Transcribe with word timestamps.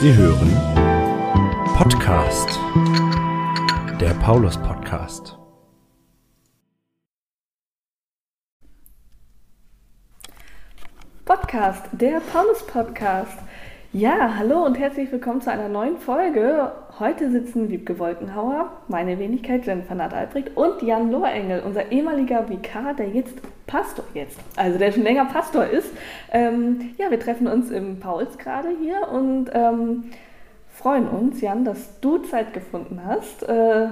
Sie 0.00 0.14
hören 0.14 0.52
Podcast, 1.76 2.48
der 4.00 4.14
Paulus 4.22 4.56
Podcast. 4.56 5.36
Podcast, 11.24 11.86
der 11.90 12.20
Paulus 12.20 12.64
Podcast. 12.64 13.38
Ja, 13.94 14.34
hallo 14.36 14.66
und 14.66 14.78
herzlich 14.78 15.10
willkommen 15.10 15.40
zu 15.40 15.50
einer 15.50 15.70
neuen 15.70 15.96
Folge. 15.96 16.72
Heute 16.98 17.30
sitzen 17.30 17.70
Wiebke 17.70 17.98
Wolkenhauer, 17.98 18.70
meine 18.86 19.18
Wenigkeit 19.18 19.64
Jennifer 19.64 19.94
Nath 19.94 20.12
Albrecht 20.12 20.54
und 20.58 20.82
Jan 20.82 21.10
Lohrengel, 21.10 21.62
unser 21.64 21.90
ehemaliger 21.90 22.50
Vikar, 22.50 22.92
der 22.92 23.08
jetzt 23.08 23.40
Pastor 23.66 24.04
jetzt, 24.12 24.38
also 24.56 24.78
der 24.78 24.92
schon 24.92 25.04
länger 25.04 25.24
Pastor 25.24 25.64
ist. 25.64 25.90
Ähm, 26.30 26.90
ja, 26.98 27.10
wir 27.10 27.18
treffen 27.18 27.46
uns 27.46 27.70
im 27.70 27.98
Pauls 27.98 28.36
gerade 28.36 28.68
hier 28.78 29.08
und 29.10 29.48
ähm, 29.54 30.04
freuen 30.68 31.08
uns, 31.08 31.40
Jan, 31.40 31.64
dass 31.64 31.98
du 32.00 32.18
Zeit 32.18 32.52
gefunden 32.52 33.00
hast, 33.06 33.48
äh, 33.48 33.86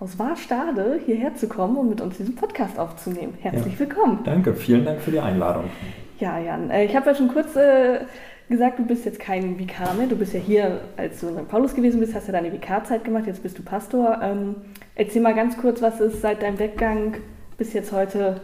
aus 0.00 0.18
Warstade 0.18 0.98
hierher 1.06 1.36
zu 1.36 1.48
kommen 1.48 1.76
und 1.76 1.88
mit 1.88 2.00
uns 2.00 2.16
diesen 2.16 2.34
Podcast 2.34 2.80
aufzunehmen. 2.80 3.34
Herzlich 3.40 3.74
ja. 3.74 3.78
willkommen. 3.78 4.18
Danke, 4.24 4.54
vielen 4.54 4.84
Dank 4.84 5.00
für 5.00 5.12
die 5.12 5.20
Einladung. 5.20 5.70
Ja, 6.18 6.40
Jan, 6.40 6.70
äh, 6.70 6.84
ich 6.84 6.96
habe 6.96 7.10
ja 7.10 7.14
schon 7.14 7.28
kurz 7.28 7.54
äh, 7.54 8.00
gesagt, 8.48 8.78
du 8.78 8.84
bist 8.84 9.04
jetzt 9.04 9.18
kein 9.18 9.58
Vikar 9.58 9.94
mehr. 9.94 10.06
Du 10.06 10.16
bist 10.16 10.34
ja 10.34 10.40
hier, 10.40 10.80
als 10.96 11.20
du 11.20 11.28
in 11.28 11.34
St. 11.34 11.48
Paulus 11.48 11.74
gewesen 11.74 12.00
bist, 12.00 12.14
hast 12.14 12.26
ja 12.26 12.32
deine 12.32 12.52
Vikarzeit 12.52 13.04
gemacht, 13.04 13.26
jetzt 13.26 13.42
bist 13.42 13.58
du 13.58 13.62
Pastor. 13.62 14.20
Ähm, 14.22 14.56
erzähl 14.94 15.22
mal 15.22 15.34
ganz 15.34 15.56
kurz, 15.56 15.80
was 15.82 16.00
ist 16.00 16.20
seit 16.20 16.42
deinem 16.42 16.58
Weggang 16.58 17.16
bis 17.56 17.72
jetzt 17.72 17.92
heute 17.92 18.40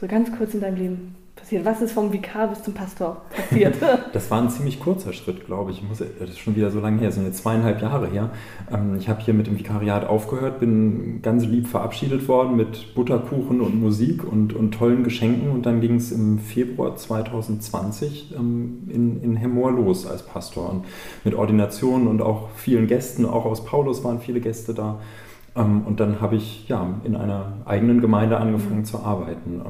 so 0.00 0.06
ganz 0.06 0.36
kurz 0.36 0.54
in 0.54 0.60
deinem 0.60 0.76
Leben 0.76 1.16
passiert? 1.40 1.64
Was 1.64 1.80
ist 1.80 1.92
vom 1.92 2.12
Vikar 2.12 2.48
bis 2.48 2.62
zum 2.62 2.74
Pastor 2.74 3.22
passiert? 3.34 3.76
das 4.12 4.30
war 4.30 4.40
ein 4.40 4.50
ziemlich 4.50 4.78
kurzer 4.80 5.12
Schritt, 5.12 5.46
glaube 5.46 5.70
ich. 5.70 5.78
ich 5.78 5.88
muss, 5.88 5.98
das 5.98 6.30
ist 6.30 6.38
schon 6.38 6.54
wieder 6.56 6.70
so 6.70 6.80
lange 6.80 7.00
her, 7.00 7.10
so 7.10 7.20
eine 7.20 7.32
zweieinhalb 7.32 7.82
Jahre 7.82 8.08
her. 8.08 8.30
Ähm, 8.70 8.96
ich 8.98 9.08
habe 9.08 9.20
hier 9.20 9.34
mit 9.34 9.46
dem 9.46 9.58
Vikariat 9.58 10.06
aufgehört, 10.06 10.60
bin 10.60 11.20
ganz 11.22 11.44
lieb 11.44 11.66
verabschiedet 11.66 12.28
worden 12.28 12.56
mit 12.56 12.94
Butterkuchen 12.94 13.60
und 13.60 13.80
Musik 13.80 14.24
und, 14.24 14.52
und 14.52 14.72
tollen 14.72 15.02
Geschenken. 15.02 15.50
Und 15.50 15.66
dann 15.66 15.80
ging 15.80 15.96
es 15.96 16.12
im 16.12 16.38
Februar 16.38 16.96
2020 16.96 18.34
ähm, 18.36 18.88
in, 18.88 19.22
in 19.22 19.36
Hemmoor 19.36 19.72
los 19.72 20.06
als 20.06 20.22
Pastor. 20.22 20.70
Und 20.70 20.84
mit 21.24 21.34
Ordinationen 21.34 22.06
und 22.06 22.22
auch 22.22 22.50
vielen 22.54 22.86
Gästen, 22.86 23.26
auch 23.26 23.44
aus 23.44 23.64
Paulus 23.64 24.04
waren 24.04 24.20
viele 24.20 24.40
Gäste 24.40 24.74
da. 24.74 25.00
Ähm, 25.56 25.82
und 25.86 26.00
dann 26.00 26.20
habe 26.20 26.36
ich 26.36 26.68
ja, 26.68 26.86
in 27.04 27.16
einer 27.16 27.54
eigenen 27.64 28.00
Gemeinde 28.00 28.36
angefangen 28.36 28.80
mhm. 28.80 28.84
zu 28.84 29.00
arbeiten 29.00 29.60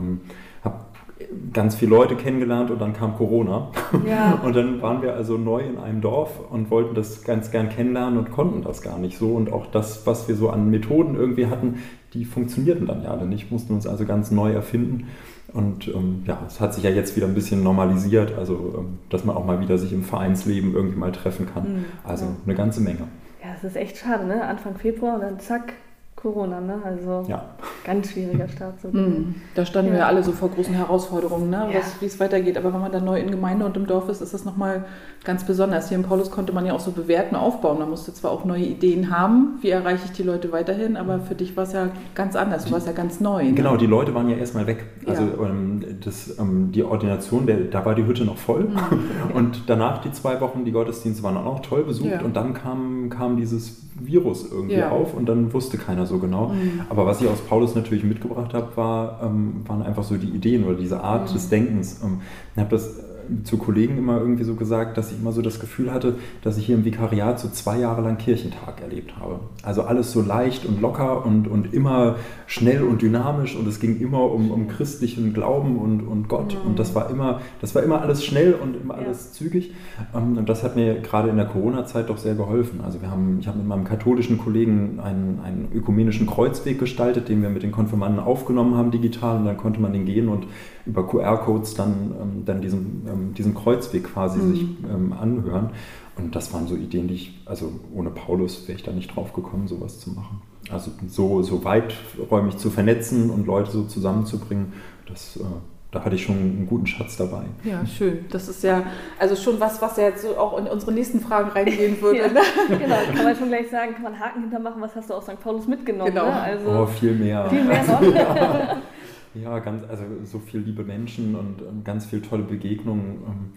ganz 1.53 1.77
viele 1.77 1.91
Leute 1.91 2.17
kennengelernt 2.17 2.71
und 2.71 2.81
dann 2.81 2.93
kam 2.93 3.17
Corona. 3.17 3.71
Ja. 4.07 4.41
Und 4.45 4.57
dann 4.57 4.83
waren 4.83 5.03
wir 5.03 5.15
also 5.15 5.37
neu 5.37 5.61
in 5.61 5.79
einem 5.79 6.01
Dorf 6.01 6.41
und 6.51 6.71
wollten 6.71 6.95
das 6.95 7.25
ganz 7.25 7.51
gern 7.51 7.69
kennenlernen 7.69 8.19
und 8.19 8.31
konnten 8.31 8.63
das 8.63 8.83
gar 8.83 8.99
nicht 8.99 9.19
so. 9.19 9.35
Und 9.35 9.53
auch 9.53 9.67
das, 9.67 10.07
was 10.07 10.29
wir 10.29 10.35
so 10.35 10.51
an 10.51 10.71
Methoden 10.71 11.15
irgendwie 11.15 11.47
hatten, 11.47 11.81
die 12.15 12.25
funktionierten 12.25 12.87
dann 12.87 13.03
ja 13.03 13.11
alle 13.11 13.27
nicht, 13.27 13.51
mussten 13.51 13.75
uns 13.75 13.87
also 13.87 14.05
ganz 14.07 14.31
neu 14.31 14.53
erfinden. 14.53 15.09
Und 15.53 15.89
ähm, 15.89 16.23
ja, 16.27 16.39
es 16.47 16.61
hat 16.61 16.75
sich 16.75 16.85
ja 16.85 16.91
jetzt 16.91 17.17
wieder 17.17 17.27
ein 17.27 17.35
bisschen 17.35 17.63
normalisiert, 17.63 18.37
also 18.39 18.75
ähm, 18.79 18.99
dass 19.09 19.25
man 19.25 19.37
auch 19.37 19.45
mal 19.45 19.61
wieder 19.61 19.79
sich 19.79 19.93
im 19.93 20.03
Vereinsleben 20.03 20.75
irgendwie 20.75 20.97
mal 20.97 21.13
treffen 21.13 21.47
kann. 21.53 21.63
Mhm. 21.63 21.85
Also 22.05 22.27
eine 22.45 22.55
ganze 22.55 22.81
Menge. 22.81 23.09
Ja, 23.43 23.55
es 23.57 23.65
ist 23.65 23.77
echt 23.77 23.97
schade, 23.97 24.27
ne? 24.27 24.45
Anfang 24.45 24.77
Februar 24.77 25.15
und 25.15 25.23
dann 25.23 25.41
zack, 25.41 25.73
Corona, 26.21 26.61
ne? 26.61 26.81
Also 26.85 27.25
ja. 27.29 27.45
ganz 27.85 28.11
schwieriger 28.11 28.49
Start. 28.49 28.75
So. 28.83 28.89
Mm, 28.89 29.35
da 29.55 29.65
standen 29.67 29.93
ja. 29.93 29.99
wir 29.99 30.07
alle 30.07 30.23
so 30.23 30.33
vor 30.33 30.51
großen 30.51 30.75
Herausforderungen, 30.75 31.51
ne? 31.51 31.69
Ja. 31.73 31.81
wie 32.01 32.07
es 32.07 32.21
weitergeht. 32.21 32.57
Aber 32.57 32.73
wenn 32.73 32.81
man 32.81 32.93
dann 32.93 33.05
neu 33.05 33.19
in 33.19 33.31
Gemeinde 33.31 33.65
und 33.67 33.77
im 33.77 33.87
Dorf 33.87 34.09
ist, 34.09 34.21
ist 34.21 34.33
das 34.33 34.45
nochmal 34.45 34.85
ganz 35.25 35.45
besonders. 35.45 35.89
Hier 35.89 35.99
in 35.99 36.05
Paulus 36.05 36.31
konnte 36.31 36.53
man 36.53 36.65
ja 36.65 36.73
auch 36.73 36.81
so 36.81 36.93
bewerten, 36.93 37.37
aufbauen. 37.37 37.79
Man 37.79 37.91
musste 37.91 38.15
zwar 38.15 38.31
auch 38.31 38.45
neue 38.45 38.65
Ideen 38.65 39.11
haben, 39.11 39.59
wie 39.61 39.71
erreiche 39.71 40.07
ich 40.07 40.13
die 40.13 40.23
Leute 40.23 40.51
weiterhin, 40.51 40.97
aber 40.97 41.21
für 41.21 41.35
dich 41.35 41.57
war 41.57 41.65
es 41.65 41.73
ja 41.73 41.89
ganz 42.15 42.37
anders. 42.37 42.65
Du 42.65 42.73
warst 42.73 42.87
ja 42.87 42.93
ganz 42.93 43.21
neu. 43.21 43.45
Ne? 43.45 43.53
Genau, 43.53 43.77
die 43.77 43.87
Leute 43.87 44.15
waren 44.15 44.31
ja 44.31 44.37
erstmal 44.37 44.67
weg. 44.67 44.87
Also 45.07 45.23
ähm, 45.23 45.85
das, 46.03 46.39
ähm, 46.39 46.73
die 46.73 46.83
Ordination, 46.83 47.47
der, 47.47 47.59
da 47.59 47.85
war 47.85 47.95
die 47.95 48.07
Hütte 48.07 48.25
noch 48.25 48.39
voll. 48.39 48.65
Mhm. 48.65 49.35
und 49.35 49.63
danach 49.67 50.01
die 50.01 50.13
zwei 50.13 50.41
Wochen, 50.41 50.65
die 50.65 50.73
Gottesdienste 50.73 51.23
waren 51.23 51.37
auch 51.37 51.45
noch 51.45 51.61
toll 51.61 51.85
besucht. 51.85 52.23
Und 52.25 52.37
dann 52.37 52.55
kam, 52.55 53.11
kam 53.11 53.37
dieses 53.37 53.83
Virus 53.99 54.51
irgendwie 54.51 54.83
auf 54.83 55.15
und 55.15 55.29
dann 55.29 55.53
wusste 55.53 55.77
keiner 55.77 56.07
so 56.07 56.19
genau. 56.19 56.49
Mhm. 56.49 56.83
Aber 56.89 57.05
was 57.05 57.21
ich 57.21 57.29
aus 57.29 57.41
Paulus 57.41 57.75
natürlich 57.75 58.05
mitgebracht 58.05 58.55
habe, 58.55 58.75
war, 58.77 59.21
ähm, 59.23 59.63
waren 59.67 59.83
einfach 59.83 60.03
so 60.03 60.17
die 60.17 60.29
Ideen 60.29 60.65
oder 60.65 60.77
diese 60.77 61.03
Art 61.03 61.29
mhm. 61.29 61.35
des 61.35 61.49
Denkens. 61.51 62.01
Ähm, 62.03 62.21
ich 62.55 62.61
habe 62.61 62.71
das 62.71 63.10
zu 63.45 63.59
Kollegen 63.59 63.99
immer 63.99 64.19
irgendwie 64.19 64.45
so 64.45 64.55
gesagt, 64.55 64.97
dass 64.99 65.13
ich 65.13 65.19
immer 65.19 65.33
so 65.33 65.43
das 65.43 65.61
Gefühl 65.61 65.93
hatte, 65.93 66.17
dass 66.43 66.59
ich 66.59 66.67
hier 66.67 66.75
im 66.75 66.85
Vikariat 66.85 67.39
so 67.39 67.49
zwei 67.49 67.79
Jahre 67.79 68.03
lang 68.03 68.19
Kirchentag 68.19 68.81
erlebt 68.81 69.17
habe. 69.19 69.41
Also 69.63 69.83
alles 69.83 70.13
so 70.13 70.23
leicht 70.23 70.65
und 70.67 70.81
locker 70.81 71.25
und, 71.25 71.49
und 71.49 71.73
immer 71.73 72.17
schnell 72.47 72.83
und 72.83 73.03
dynamisch 73.03 73.57
und 73.57 73.67
es 73.69 73.81
ging 73.81 74.01
immer 74.01 74.23
um, 74.23 74.51
um 74.51 74.69
christlichen 74.69 75.33
Glauben 75.33 75.79
und, 75.79 76.01
und 76.03 76.29
Gott. 76.29 76.55
Mhm. 76.55 76.71
Und 76.71 76.79
das 76.79 76.95
war 76.95 77.11
immer, 77.11 77.41
das 77.61 77.75
war 77.75 77.83
immer 77.83 78.01
alles 78.01 78.25
schnell 78.25 78.55
und 78.55 78.77
immer 78.77 78.95
alles 78.95 79.27
ja. 79.27 79.33
zügig. 79.33 79.73
Ähm, 80.15 80.39
und 80.39 80.49
das 80.49 80.63
hat 80.63 80.77
mir 80.77 81.01
gerade 81.01 81.29
in 81.29 81.37
der 81.37 81.47
Corona-Zeit 81.47 82.11
doch 82.11 82.19
sehr 82.19 82.35
geholfen. 82.35 82.81
Also 82.85 83.01
wir 83.01 83.11
haben, 83.11 83.39
ich 83.41 83.49
habe 83.49 83.59
mit 83.59 83.67
meinem 83.67 83.85
katholischen 83.85 84.39
Kollegen 84.39 85.01
einen, 85.01 85.41
einen 85.45 85.69
ökumenischen 85.75 86.27
Kreuzweg 86.27 86.79
gestaltet, 86.79 87.29
den 87.29 87.43
wir 87.43 87.51
mit 87.51 87.63
den 87.63 87.73
Konfirmanden 87.73 88.21
aufgenommen 88.21 88.77
haben 88.77 88.91
digital 88.91 89.39
und 89.39 89.45
dann 89.45 89.57
konnte 89.57 89.81
man 89.81 89.93
den 89.93 90.05
gehen 90.05 90.29
und 90.29 90.47
über 90.87 91.07
QR-Codes 91.07 91.75
dann, 91.75 92.15
ähm, 92.21 92.45
dann 92.45 92.61
diesen, 92.61 93.03
ähm, 93.21 93.35
diesen 93.35 93.55
Kreuzweg 93.55 94.05
quasi 94.05 94.39
mhm. 94.39 94.55
sich 94.55 94.67
ähm, 94.89 95.13
anhören. 95.13 95.71
Und 96.17 96.37
das 96.37 96.53
waren 96.53 96.67
so 96.67 96.77
Ideen, 96.77 97.09
die 97.09 97.15
ich, 97.15 97.41
also 97.47 97.73
ohne 97.95 98.11
Paulus 98.11 98.67
wäre 98.69 98.77
ich 98.77 98.85
da 98.85 98.93
nicht 98.93 99.15
drauf 99.15 99.33
gekommen, 99.33 99.69
sowas 99.69 100.01
zu 100.01 100.11
machen. 100.11 100.43
Also 100.71 100.91
so, 101.09 101.43
so 101.43 101.65
weiträumig 101.65 102.59
zu 102.59 102.71
vernetzen 102.71 103.31
und 103.31 103.47
Leute 103.47 103.71
so 103.71 103.85
zusammenzubringen, 103.85 104.75
das, 105.09 105.37
äh, 105.37 105.45
da 105.91 106.05
hatte 106.05 106.15
ich 106.15 106.23
schon 106.23 106.37
einen 106.37 106.67
guten 106.69 106.87
Schatz 106.87 107.17
dabei. 107.17 107.45
Ja, 107.65 107.85
schön. 107.87 108.27
Das 108.31 108.49
ist 108.49 108.63
ja 108.63 108.85
also 109.19 109.35
schon 109.35 109.59
was, 109.59 109.81
was 109.83 109.97
ja 109.97 110.05
jetzt 110.05 110.23
so 110.23 110.37
auch 110.37 110.59
in 110.59 110.67
unsere 110.67 110.93
nächsten 110.93 111.21
Fragen 111.21 111.51
reingehen 111.51 112.01
würde. 112.03 112.19
ja, 112.19 112.29
ne? 112.29 112.41
genau, 112.79 112.97
kann 113.15 113.25
man 113.25 113.37
schon 113.37 113.49
gleich 113.49 113.71
sagen, 113.71 113.95
kann 113.95 114.03
man 114.03 114.21
Haken 114.21 114.43
hintermachen, 114.43 114.81
was 114.83 114.95
hast 114.95 115.11
du 115.11 115.15
aus 115.15 115.25
St. 115.25 115.41
Paulus 115.41 115.67
mitgenommen? 115.67 116.13
Genau. 116.13 116.27
Ne? 116.27 116.41
Also, 116.41 116.71
oh, 116.71 116.87
viel 116.87 117.15
mehr. 117.15 117.49
Viel 117.49 117.65
mehr 117.65 117.85
noch. 117.85 118.77
ja. 119.35 119.59
Ganz, 119.59 119.85
also 119.89 120.05
so 120.25 120.39
viele 120.39 120.65
liebe 120.65 120.85
Menschen 120.85 121.35
und 121.35 121.63
ähm, 121.63 121.85
ganz 121.85 122.07
viele 122.07 122.23
tolle 122.23 122.43
Begegnungen. 122.43 123.19
Ähm, 123.27 123.51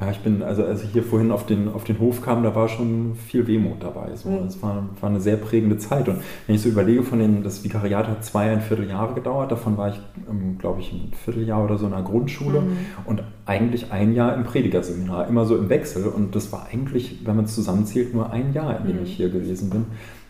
ja, 0.00 0.10
ich 0.10 0.18
bin, 0.18 0.42
also 0.42 0.64
als 0.64 0.82
ich 0.82 0.90
hier 0.90 1.04
vorhin 1.04 1.30
auf 1.30 1.46
den, 1.46 1.68
auf 1.68 1.84
den 1.84 2.00
Hof 2.00 2.20
kam, 2.20 2.42
da 2.42 2.54
war 2.56 2.68
schon 2.68 3.14
viel 3.14 3.46
Wehmut 3.46 3.80
dabei. 3.80 4.16
So. 4.16 4.28
Mhm. 4.28 4.46
Es 4.48 4.60
war, 4.60 4.88
war 5.00 5.08
eine 5.08 5.20
sehr 5.20 5.36
prägende 5.36 5.78
Zeit. 5.78 6.08
Und 6.08 6.18
wenn 6.46 6.56
ich 6.56 6.62
so 6.62 6.68
überlege, 6.68 7.04
von 7.04 7.20
den, 7.20 7.44
das 7.44 7.62
Vikariat 7.62 8.08
hat 8.08 8.24
zweieinviertel 8.24 8.88
Jahre 8.88 9.14
gedauert, 9.14 9.52
davon 9.52 9.76
war 9.76 9.90
ich, 9.90 10.00
ähm, 10.28 10.58
glaube 10.58 10.80
ich, 10.80 10.92
ein 10.92 11.12
Vierteljahr 11.12 11.62
oder 11.64 11.78
so 11.78 11.86
in 11.86 11.92
der 11.92 12.02
Grundschule 12.02 12.62
mhm. 12.62 12.76
und 13.04 13.22
eigentlich 13.46 13.92
ein 13.92 14.14
Jahr 14.14 14.34
im 14.34 14.42
Predigerseminar, 14.42 15.28
immer 15.28 15.44
so 15.44 15.56
im 15.56 15.68
Wechsel. 15.68 16.08
Und 16.08 16.34
das 16.34 16.50
war 16.50 16.66
eigentlich, 16.72 17.24
wenn 17.24 17.36
man 17.36 17.44
es 17.44 17.54
zusammenzählt, 17.54 18.14
nur 18.14 18.32
ein 18.32 18.52
Jahr, 18.52 18.80
in 18.80 18.88
dem 18.88 18.96
mhm. 18.96 19.04
ich 19.04 19.16
hier 19.16 19.28
gewesen 19.28 19.70
bin. 19.70 19.86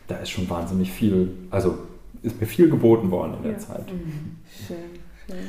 Da 0.08 0.16
ist 0.16 0.28
schon 0.28 0.50
wahnsinnig 0.50 0.92
viel, 0.92 1.30
also 1.50 1.78
ist 2.24 2.40
mir 2.40 2.46
viel 2.46 2.68
geboten 2.70 3.10
worden 3.10 3.34
in 3.38 3.42
der 3.42 3.52
ja. 3.52 3.58
Zeit. 3.58 3.92
Mhm. 3.92 4.36
Schön. 4.66 5.04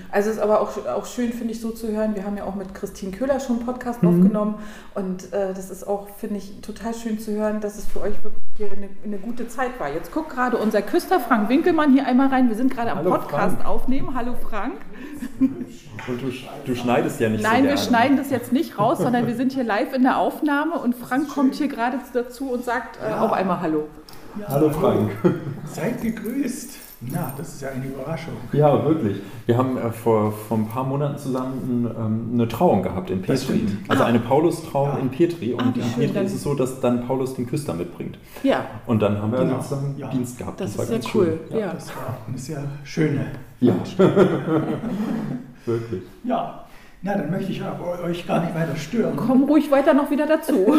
Also 0.10 0.30
es 0.30 0.38
ist 0.38 0.42
aber 0.42 0.62
auch, 0.62 0.86
auch 0.88 1.06
schön, 1.06 1.34
finde 1.34 1.52
ich, 1.54 1.60
so 1.60 1.70
zu 1.72 1.92
hören. 1.92 2.16
Wir 2.16 2.26
haben 2.26 2.38
ja 2.38 2.46
auch 2.46 2.56
mit 2.56 2.74
Christine 2.74 3.12
Köhler 3.12 3.42
schon 3.42 3.58
einen 3.58 3.66
Podcast 3.66 4.04
mhm. 4.04 4.10
aufgenommen 4.10 4.56
und 4.94 5.34
äh, 5.34 5.54
das 5.54 5.70
ist 5.70 5.86
auch, 5.86 6.08
finde 6.18 6.38
ich, 6.38 6.62
total 6.62 6.94
schön 6.94 7.20
zu 7.20 7.32
hören, 7.34 7.60
dass 7.60 7.78
es 7.78 7.86
für 7.86 8.00
euch 8.00 8.14
wirklich 8.24 8.72
eine, 8.72 8.90
eine 9.04 9.18
gute 9.18 9.50
Zeit 9.50 9.78
war. 9.80 9.94
Jetzt 9.94 10.14
guckt 10.14 10.30
gerade 10.30 10.58
unser 10.58 10.82
Küster 10.82 11.20
Frank 11.20 11.50
Winkelmann 11.50 11.92
hier 11.92 12.08
einmal 12.08 12.28
rein. 12.28 12.48
Wir 12.48 12.56
sind 12.56 12.72
gerade 12.72 12.92
am 12.92 13.00
Hallo, 13.00 13.12
Podcast 13.12 13.58
Frank. 13.58 13.68
aufnehmen. 13.68 14.16
Hallo 14.16 14.36
Frank. 14.50 14.78
Und 15.40 16.22
du, 16.22 16.32
du 16.66 16.76
schneidest 16.76 17.20
ja 17.20 17.30
nicht 17.30 17.44
Nein, 17.44 17.64
so 17.64 17.70
wir 17.70 17.78
schneiden 17.78 18.16
das 18.16 18.30
jetzt 18.30 18.54
nicht 18.54 18.80
raus, 18.80 19.00
sondern 19.00 19.28
wir 19.28 19.36
sind 19.36 19.52
hier 19.52 19.64
live 19.66 19.94
in 19.94 20.04
der 20.04 20.18
Aufnahme 20.18 20.80
und 20.80 20.96
Frank 20.96 21.30
kommt 21.30 21.56
hier 21.56 21.68
gerade 21.68 22.00
dazu 22.14 22.50
und 22.52 22.64
sagt 22.64 22.98
äh, 23.02 23.14
auch 23.14 23.34
einmal 23.34 23.60
Hallo. 23.60 23.90
Ja, 24.40 24.50
hallo 24.50 24.70
Frank. 24.70 25.12
Seid 25.66 26.02
gegrüßt. 26.02 26.78
Na, 27.02 27.32
das 27.38 27.56
ist 27.56 27.62
ja 27.62 27.70
eine 27.70 27.86
Überraschung. 27.86 28.34
Ja, 28.52 28.84
wirklich. 28.84 29.18
Wir 29.46 29.58
haben 29.58 29.78
äh, 29.78 29.92
vor, 29.92 30.32
vor 30.32 30.58
ein 30.58 30.68
paar 30.68 30.84
Monaten 30.84 31.18
zusammen 31.18 31.90
ähm, 31.98 32.30
eine 32.34 32.48
Trauung 32.48 32.84
gehabt 32.84 33.10
in 33.10 33.22
Petri. 33.22 33.66
Also 33.88 34.04
ah. 34.04 34.08
eine 34.08 34.20
Paulus-Trauung 34.20 34.94
ja. 34.94 35.00
in 35.00 35.10
Petri. 35.10 35.54
Und 35.54 35.62
ah, 35.62 35.72
in 35.76 35.94
Petri 35.94 36.26
ist 36.26 36.34
es 36.34 36.44
so, 36.44 36.54
dass 36.54 36.80
dann 36.82 37.06
Paulus 37.08 37.36
den 37.36 37.48
Küster 37.48 37.74
mitbringt. 37.74 38.18
Ja. 38.44 38.66
Und 38.88 39.02
dann 39.02 39.22
haben 39.22 39.32
wir 39.32 39.40
genau. 39.40 39.58
sozusagen 39.58 39.96
ja. 39.98 40.10
Dienst 40.10 40.38
gehabt. 40.38 40.60
Das, 40.60 40.76
das 40.76 40.90
ist 40.90 41.04
sehr 41.04 41.14
cool. 41.14 41.40
Ja. 41.52 41.58
ja. 41.58 41.74
Das 41.74 41.88
war 41.90 42.18
eine 42.28 42.38
sehr 42.38 42.64
schöne. 42.84 43.28
Ja. 43.60 43.76
wirklich. 45.66 46.02
Ja. 46.24 46.66
Na, 47.02 47.16
dann 47.16 47.30
möchte 47.30 47.52
ich 47.52 47.62
aber 47.62 48.00
euch 48.04 48.26
gar 48.26 48.42
nicht 48.42 48.56
weiter 48.56 48.76
stören. 48.76 49.16
Komm 49.16 49.44
ruhig 49.44 49.70
weiter 49.70 49.94
noch 49.94 50.10
wieder 50.10 50.26
dazu. 50.26 50.54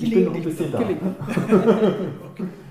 äh, 0.00 0.04
ich 0.04 0.14
bin 0.14 0.24
noch 0.24 0.34
ein 0.34 0.42
bisschen 0.42 0.72
da. 0.72 0.78
okay. 0.80 0.96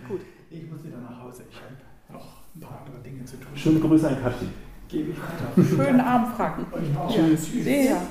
Gut. 0.08 0.22
Ich 0.50 0.70
muss 0.70 0.84
wieder 0.84 0.98
nach 0.98 1.24
Hause. 1.24 1.44
Ich 1.50 1.58
habe 1.58 1.74
noch 2.14 2.28
ein 2.56 2.60
paar 2.62 2.84
andere 2.86 3.02
Dinge 3.04 3.26
zu 3.26 3.38
tun. 3.38 3.48
Schöne 3.56 3.80
Grüße 3.80 4.08
an 4.08 4.22
Katrin. 4.22 4.50
gebe 4.88 5.12
ich 5.12 5.18
weiter. 5.18 5.76
Schönen 5.76 6.02
Abend, 6.02 6.36
Frank. 6.36 6.66
Tschüss. 7.10 7.50
Ja. 7.66 8.02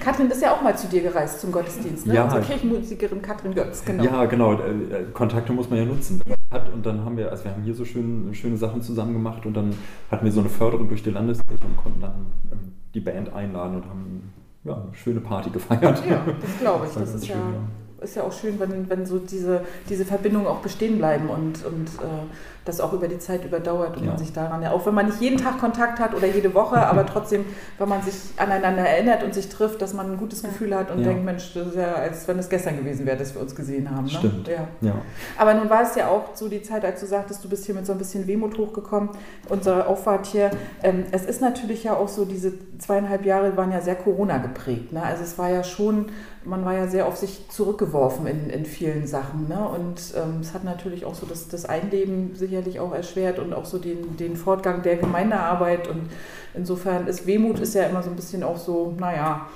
Katrin 0.00 0.30
ist 0.30 0.42
ja 0.42 0.52
auch 0.52 0.62
mal 0.62 0.76
zu 0.76 0.86
dir 0.88 1.02
gereist 1.02 1.40
zum 1.40 1.52
Gottesdienst, 1.52 2.06
ne? 2.06 2.14
Ja. 2.14 2.24
Unsere 2.24 2.42
Kirchenmusikerin 2.42 3.22
Katrin 3.22 3.54
Götz, 3.54 3.84
genau. 3.84 4.04
Ja, 4.04 4.24
genau. 4.24 4.54
äh, 4.54 5.04
Kontakte 5.12 5.52
muss 5.52 5.68
man 5.68 5.78
ja 5.78 5.84
nutzen. 5.84 6.22
Hat. 6.50 6.72
Und 6.72 6.84
dann 6.84 7.04
haben 7.04 7.16
wir, 7.16 7.30
also 7.30 7.44
wir 7.44 7.52
haben 7.52 7.62
hier 7.62 7.74
so 7.74 7.84
schön, 7.84 8.34
schöne 8.34 8.56
Sachen 8.56 8.82
zusammen 8.82 9.14
gemacht 9.14 9.46
und 9.46 9.54
dann 9.54 9.74
hatten 10.10 10.24
wir 10.24 10.32
so 10.32 10.40
eine 10.40 10.50
Förderung 10.50 10.88
durch 10.88 11.02
die 11.02 11.10
Landeskirche 11.10 11.64
und 11.64 11.76
konnten 11.76 12.00
dann 12.00 12.26
ähm, 12.50 12.72
die 12.94 13.00
Band 13.00 13.32
einladen 13.32 13.76
und 13.76 13.84
haben 13.86 14.32
ja, 14.64 14.74
eine 14.74 14.94
schöne 14.94 15.20
Party 15.20 15.50
gefeiert. 15.50 16.02
Ja, 16.08 16.24
das 16.40 16.58
glaube 16.60 16.86
ich. 16.86 16.92
Das 16.92 17.04
ganz 17.04 17.14
ist 17.14 17.28
ja, 17.28 17.36
schön, 17.36 17.54
ist 18.02 18.16
ja 18.16 18.24
auch 18.24 18.32
schön, 18.32 18.58
wenn, 18.60 18.88
wenn 18.88 19.06
so 19.06 19.18
diese, 19.18 19.64
diese 19.88 20.04
Verbindungen 20.04 20.46
auch 20.46 20.60
bestehen 20.60 20.98
bleiben 20.98 21.28
und, 21.28 21.64
und 21.64 21.88
äh, 21.88 22.61
das 22.64 22.80
auch 22.80 22.92
über 22.92 23.08
die 23.08 23.18
Zeit 23.18 23.44
überdauert 23.44 23.96
und 23.96 24.04
Ja. 24.04 24.10
man 24.10 24.18
sich 24.18 24.32
daran, 24.32 24.62
ja, 24.62 24.70
auch 24.72 24.86
wenn 24.86 24.94
man 24.94 25.06
nicht 25.06 25.20
jeden 25.20 25.36
Tag 25.38 25.58
Kontakt 25.58 25.98
hat 25.98 26.14
oder 26.14 26.26
jede 26.26 26.54
Woche, 26.54 26.76
aber 26.86 27.04
trotzdem, 27.06 27.44
wenn 27.78 27.88
man 27.88 28.02
sich 28.02 28.14
aneinander 28.36 28.82
erinnert 28.82 29.22
und 29.24 29.34
sich 29.34 29.48
trifft, 29.48 29.82
dass 29.82 29.94
man 29.94 30.12
ein 30.12 30.16
gutes 30.18 30.42
Gefühl 30.42 30.74
hat 30.76 30.90
und 30.90 31.00
Ja. 31.00 31.08
denkt, 31.08 31.24
Mensch, 31.24 31.52
das 31.54 31.68
ist 31.68 31.76
ja, 31.76 31.92
als 31.94 32.28
wenn 32.28 32.38
es 32.38 32.48
gestern 32.48 32.76
gewesen 32.76 33.04
wäre, 33.06 33.16
dass 33.16 33.34
wir 33.34 33.42
uns 33.42 33.54
gesehen 33.54 33.90
haben. 33.90 34.04
Ne? 34.04 34.10
Stimmt. 34.10 34.48
Ja. 34.48 34.68
Ja. 34.80 34.94
Aber 35.38 35.54
nun 35.54 35.68
war 35.70 35.82
es 35.82 35.94
ja 35.96 36.08
auch 36.08 36.34
so 36.34 36.48
die 36.48 36.62
Zeit, 36.62 36.84
als 36.84 37.00
du 37.00 37.06
sagtest, 37.06 37.42
du 37.44 37.48
bist 37.48 37.64
hier 37.66 37.74
mit 37.74 37.84
so 37.86 37.92
ein 37.92 37.98
bisschen 37.98 38.26
Wehmut 38.26 38.56
hochgekommen, 38.58 39.10
unsere 39.48 39.86
Auffahrt 39.86 40.26
hier. 40.26 40.50
Ähm, 40.82 41.04
es 41.10 41.24
ist 41.24 41.40
natürlich 41.40 41.84
ja 41.84 41.94
auch 41.96 42.08
so, 42.08 42.24
diese 42.24 42.52
zweieinhalb 42.78 43.24
Jahre 43.26 43.56
waren 43.56 43.72
ja 43.72 43.80
sehr 43.80 43.96
Corona 43.96 44.38
geprägt. 44.38 44.92
Ne? 44.92 45.02
Also 45.02 45.22
es 45.24 45.36
war 45.38 45.50
ja 45.50 45.62
schon, 45.64 46.06
man 46.44 46.64
war 46.64 46.74
ja 46.74 46.88
sehr 46.88 47.06
auf 47.06 47.16
sich 47.16 47.48
zurückgeworfen 47.50 48.26
in, 48.26 48.50
in 48.50 48.64
vielen 48.64 49.06
Sachen. 49.06 49.48
Ne? 49.48 49.58
Und 49.68 50.00
ähm, 50.16 50.40
es 50.40 50.54
hat 50.54 50.64
natürlich 50.64 51.04
auch 51.04 51.14
so 51.14 51.26
das, 51.26 51.48
das 51.48 51.64
Einleben 51.64 52.34
sicherlich 52.52 52.80
auch 52.80 52.92
erschwert 52.92 53.38
und 53.38 53.54
auch 53.54 53.64
so 53.64 53.78
den, 53.78 54.18
den 54.18 54.36
Fortgang 54.36 54.82
der 54.82 54.96
Gemeindearbeit. 54.96 55.88
Und 55.88 56.10
insofern 56.52 57.06
ist 57.06 57.26
Wehmut 57.26 57.58
ist 57.60 57.74
ja 57.74 57.84
immer 57.84 58.02
so 58.02 58.10
ein 58.10 58.16
bisschen 58.16 58.42
auch 58.42 58.58
so, 58.58 58.94
naja, 58.98 59.48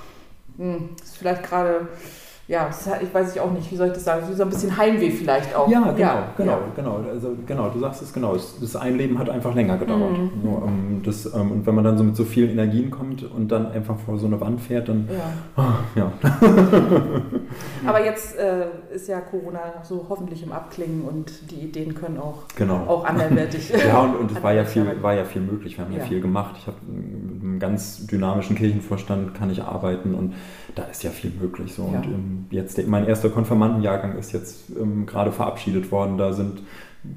hm, 0.57 0.89
ist 1.01 1.17
vielleicht 1.17 1.43
gerade, 1.43 1.87
ja, 2.49 2.69
ich 3.01 3.13
weiß 3.13 3.35
ich 3.35 3.41
auch 3.41 3.51
nicht, 3.51 3.69
wie 3.71 3.75
soll 3.75 3.87
ich 3.87 3.93
das 3.93 4.05
sagen, 4.05 4.25
so 4.33 4.41
ein 4.41 4.49
bisschen 4.49 4.77
Heimweh 4.77 5.11
vielleicht 5.11 5.53
auch. 5.53 5.67
Ja, 5.69 5.79
genau, 5.91 5.97
Ja, 5.97 6.29
genau, 6.37 6.51
ja. 6.53 6.59
genau. 6.75 6.99
Also 7.11 7.35
genau, 7.45 7.69
du 7.69 7.79
sagst 7.79 8.01
es 8.01 8.13
genau. 8.13 8.37
Das 8.61 8.75
Einleben 8.77 9.19
hat 9.19 9.29
einfach 9.29 9.53
länger 9.53 9.77
gedauert. 9.77 10.17
Mhm. 10.17 10.31
Nur, 10.43 10.63
ähm, 10.65 11.01
das, 11.03 11.25
ähm, 11.33 11.51
und 11.51 11.65
wenn 11.67 11.75
man 11.75 11.83
dann 11.83 11.97
so 11.97 12.05
mit 12.05 12.15
so 12.15 12.23
vielen 12.23 12.51
Energien 12.51 12.89
kommt 12.89 13.23
und 13.23 13.49
dann 13.51 13.71
einfach 13.71 13.97
vor 13.99 14.17
so 14.17 14.27
eine 14.27 14.39
Wand 14.39 14.61
fährt, 14.61 14.87
dann 14.87 15.09
Ja. 15.57 15.73
ja. 15.95 16.11
Aber 17.85 18.03
jetzt 18.03 18.37
äh, 18.37 18.67
ist 18.93 19.07
ja 19.07 19.19
Corona 19.21 19.59
so 19.83 20.05
hoffentlich 20.09 20.43
im 20.43 20.51
Abklingen 20.51 21.01
und 21.03 21.51
die 21.51 21.65
Ideen 21.65 21.93
können 21.95 22.17
auch, 22.17 22.43
Genau. 22.55 22.83
auch 22.87 23.05
anderweitig. 23.05 23.73
Ja, 23.87 23.99
und, 23.99 24.15
und 24.15 24.31
es 24.31 24.41
war 24.43 24.53
ja, 24.53 24.63
viel, 24.63 24.85
war 25.01 25.13
ja 25.13 25.23
viel 25.25 25.41
möglich. 25.41 25.77
Wir 25.77 25.85
haben 25.85 25.93
ja, 25.93 26.03
viel 26.03 26.21
gemacht. 26.21 26.55
Ich 26.59 26.67
habe 26.67 26.77
einem 27.57 27.59
ganz 27.59 28.05
dynamischen 28.07 28.55
Kirchenvorstand 28.55 29.33
kann 29.33 29.49
ich 29.49 29.61
arbeiten 29.63 30.13
und 30.13 30.33
da 30.75 30.83
ist 30.83 31.03
ja 31.03 31.09
viel 31.09 31.31
möglich. 31.39 31.73
So. 31.73 31.89
Ja. 31.91 31.99
Und 31.99 32.05
ähm, 32.05 32.45
jetzt, 32.51 32.85
mein 32.87 33.07
erster 33.07 33.29
Konfirmandenjahrgang 33.29 34.17
ist 34.17 34.31
jetzt 34.31 34.69
ähm, 34.79 35.05
gerade 35.05 35.31
verabschiedet 35.31 35.91
worden. 35.91 36.17
Da 36.17 36.33
sind 36.33 36.61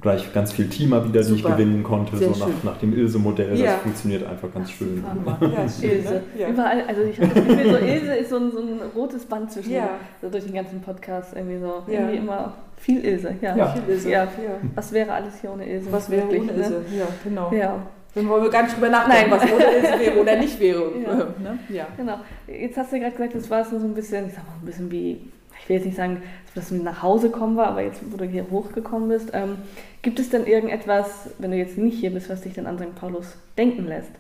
gleich 0.01 0.33
ganz 0.33 0.53
viel 0.53 0.69
Teamer 0.69 1.05
wieder, 1.05 1.23
die 1.23 1.33
ich 1.35 1.43
Super. 1.43 1.57
gewinnen 1.57 1.83
konnte, 1.83 2.17
Sehr 2.17 2.33
so 2.33 2.39
nach, 2.41 2.47
schön. 2.47 2.55
nach 2.63 2.77
dem 2.79 2.97
Ilse-Modell. 2.97 3.57
Ja. 3.59 3.73
Das 3.73 3.83
funktioniert 3.83 4.27
einfach 4.27 4.53
ganz 4.53 4.71
schön. 4.71 4.97
Super. 5.15 5.39
Ja, 5.53 5.69
schön, 5.69 5.91
Ilse. 5.91 6.13
ne? 6.15 6.23
Ja. 6.39 6.49
Überall, 6.49 6.83
also 6.87 7.03
ich 7.03 7.21
habe 7.21 7.29
das 7.35 7.45
Gefühl, 7.47 7.71
so 7.71 7.77
Ilse 7.79 8.15
ist 8.17 8.31
so 8.31 8.37
ein, 8.37 8.53
so 8.53 8.59
ein 8.61 8.81
rotes 8.95 9.25
Band 9.27 9.51
zwischen 9.51 9.73
Ja. 9.73 9.91
so 10.23 10.31
durch 10.31 10.45
den 10.45 10.55
ganzen 10.55 10.81
Podcast 10.81 11.35
irgendwie 11.35 11.59
so. 11.59 11.83
Ja. 11.93 12.01
Irgendwie 12.01 12.17
immer 12.19 12.55
viel 12.77 13.05
Ilse. 13.05 13.35
Ja. 13.43 13.57
Ja. 13.57 13.67
Viel 13.73 13.83
Ilse. 13.95 14.11
Ja. 14.11 14.25
Ja. 14.25 14.29
Was 14.75 14.93
wäre 14.93 15.13
alles 15.13 15.41
hier 15.41 15.53
ohne 15.53 15.69
Ilse? 15.69 15.91
Was 15.93 16.09
wäre 16.09 16.23
Wirklich, 16.23 16.43
ohne 16.43 16.53
ne? 16.53 16.59
Ilse? 16.59 16.85
Ja, 16.97 17.07
genau. 17.25 17.53
Ja, 17.53 17.83
Dann 18.15 18.29
wollen 18.29 18.43
wir 18.43 18.51
gar 18.51 18.65
nicht 18.65 18.75
drüber 18.75 18.89
nachdenken, 18.89 19.31
Nein. 19.31 19.41
was 19.41 19.53
ohne 19.53 19.65
Ilse 19.65 20.01
wäre 20.01 20.19
oder 20.21 20.37
nicht 20.37 20.59
wäre. 20.61 20.83
Ja. 21.07 21.15
Ne? 21.15 21.59
ja. 21.69 21.87
genau. 21.97 22.17
Jetzt 22.49 22.77
hast 22.77 22.93
du 22.93 22.99
gerade 22.99 23.13
gesagt, 23.13 23.35
das 23.35 23.49
war 23.51 23.65
so 23.65 23.77
ein 23.77 23.95
bisschen, 23.95 24.27
ich 24.27 24.35
sag 24.35 24.45
mal, 24.47 24.55
ein 24.61 24.67
bisschen 24.67 24.91
wie, 24.91 25.21
ich 25.63 25.69
will 25.69 25.77
jetzt 25.77 25.87
nicht 25.87 25.97
sagen, 25.97 26.23
dass 26.55 26.69
das 26.69 26.79
nach 26.79 27.03
Hause 27.03 27.31
kommen 27.31 27.57
war, 27.57 27.69
aber 27.69 27.83
jetzt, 27.83 28.01
wo 28.11 28.17
du 28.17 28.25
hier 28.25 28.47
hochgekommen 28.51 29.09
bist, 29.09 29.31
ähm, 29.33 29.57
gibt 30.03 30.19
es 30.19 30.29
denn 30.31 30.45
irgendetwas, 30.47 31.31
wenn 31.39 31.53
du 31.53 31.57
jetzt 31.57 31.79
nicht 31.79 31.99
hier 32.01 32.11
bist, 32.11 32.29
was 32.29 32.41
dich 32.41 32.55
denn 32.55 32.67
an 32.67 32.79
St. 32.79 32.95
Paulus 32.97 33.37
denken 33.57 33.87
lässt? 33.87 34.11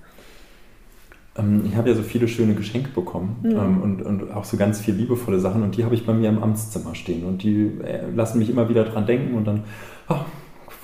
Ähm, 1.36 1.62
ich 1.66 1.74
habe 1.76 1.88
ja 1.90 1.94
so 1.96 2.02
viele 2.02 2.28
schöne 2.28 2.54
Geschenke 2.54 2.90
bekommen 2.90 3.38
Mhm. 3.42 3.50
ähm, 3.50 3.82
und, 3.82 4.02
und 4.02 4.32
auch 4.32 4.44
so 4.44 4.56
ganz 4.56 4.80
viel 4.80 4.94
liebevolle 4.94 5.40
Sachen 5.40 5.62
und 5.62 5.76
die 5.76 5.84
habe 5.84 5.94
ich 5.94 6.06
bei 6.06 6.12
mir 6.12 6.28
im 6.28 6.42
Amtszimmer 6.42 6.94
stehen 6.94 7.24
und 7.24 7.42
die 7.42 7.72
äh, 7.84 8.02
lassen 8.14 8.38
mich 8.38 8.50
immer 8.50 8.68
wieder 8.68 8.84
dran 8.84 9.06
denken 9.06 9.34
und 9.36 9.46
dann 9.46 9.64
ach, 10.08 10.24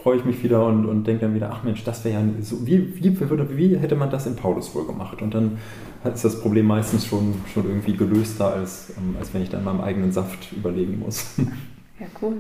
freue 0.07 0.19
ich 0.19 0.25
mich 0.25 0.41
wieder 0.45 0.65
und, 0.65 0.87
und 0.87 1.05
denke 1.05 1.23
dann 1.23 1.35
wieder, 1.35 1.51
ach 1.51 1.65
Mensch, 1.65 1.83
das 1.83 2.05
wäre 2.05 2.21
ja 2.21 2.25
so, 2.41 2.65
wie, 2.65 2.95
wie, 3.03 3.19
wie 3.57 3.77
hätte 3.77 3.97
man 3.97 4.09
das 4.09 4.25
in 4.25 4.37
Paulus 4.37 4.73
wohl 4.73 4.87
gemacht? 4.87 5.21
Und 5.21 5.35
dann 5.35 5.59
ist 6.05 6.25
das 6.25 6.41
Problem 6.41 6.67
meistens 6.67 7.07
schon, 7.07 7.35
schon 7.53 7.65
irgendwie 7.65 7.97
gelöster, 7.97 8.53
als, 8.53 8.93
ähm, 8.97 9.17
als 9.19 9.35
wenn 9.35 9.43
ich 9.43 9.51
dann 9.51 9.65
meinem 9.65 9.81
eigenen 9.81 10.13
Saft 10.13 10.53
überlegen 10.53 11.01
muss. 11.01 11.35
Ja, 11.99 12.07
cool. 12.21 12.35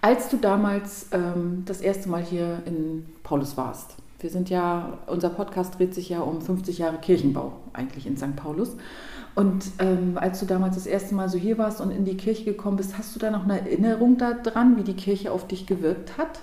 Als 0.00 0.30
du 0.30 0.36
damals 0.36 1.06
ähm, 1.12 1.62
das 1.64 1.80
erste 1.80 2.08
Mal 2.08 2.24
hier 2.24 2.60
in 2.66 3.06
Paulus 3.22 3.56
warst, 3.56 3.94
wir 4.18 4.30
sind 4.30 4.50
ja, 4.50 4.98
unser 5.06 5.30
Podcast 5.30 5.78
dreht 5.78 5.94
sich 5.94 6.08
ja 6.08 6.20
um 6.20 6.42
50 6.42 6.76
Jahre 6.78 6.98
Kirchenbau 6.98 7.52
eigentlich 7.72 8.04
in 8.04 8.16
St. 8.16 8.34
Paulus. 8.34 8.76
Und 9.36 9.64
ähm, 9.78 10.18
als 10.20 10.40
du 10.40 10.46
damals 10.46 10.74
das 10.74 10.86
erste 10.86 11.14
Mal 11.14 11.28
so 11.28 11.38
hier 11.38 11.56
warst 11.56 11.80
und 11.80 11.92
in 11.92 12.04
die 12.04 12.16
Kirche 12.16 12.44
gekommen 12.44 12.76
bist, 12.76 12.98
hast 12.98 13.14
du 13.14 13.20
da 13.20 13.30
noch 13.30 13.44
eine 13.44 13.60
Erinnerung 13.60 14.18
daran, 14.18 14.76
wie 14.76 14.82
die 14.82 14.96
Kirche 14.96 15.30
auf 15.30 15.46
dich 15.46 15.64
gewirkt 15.64 16.18
hat? 16.18 16.40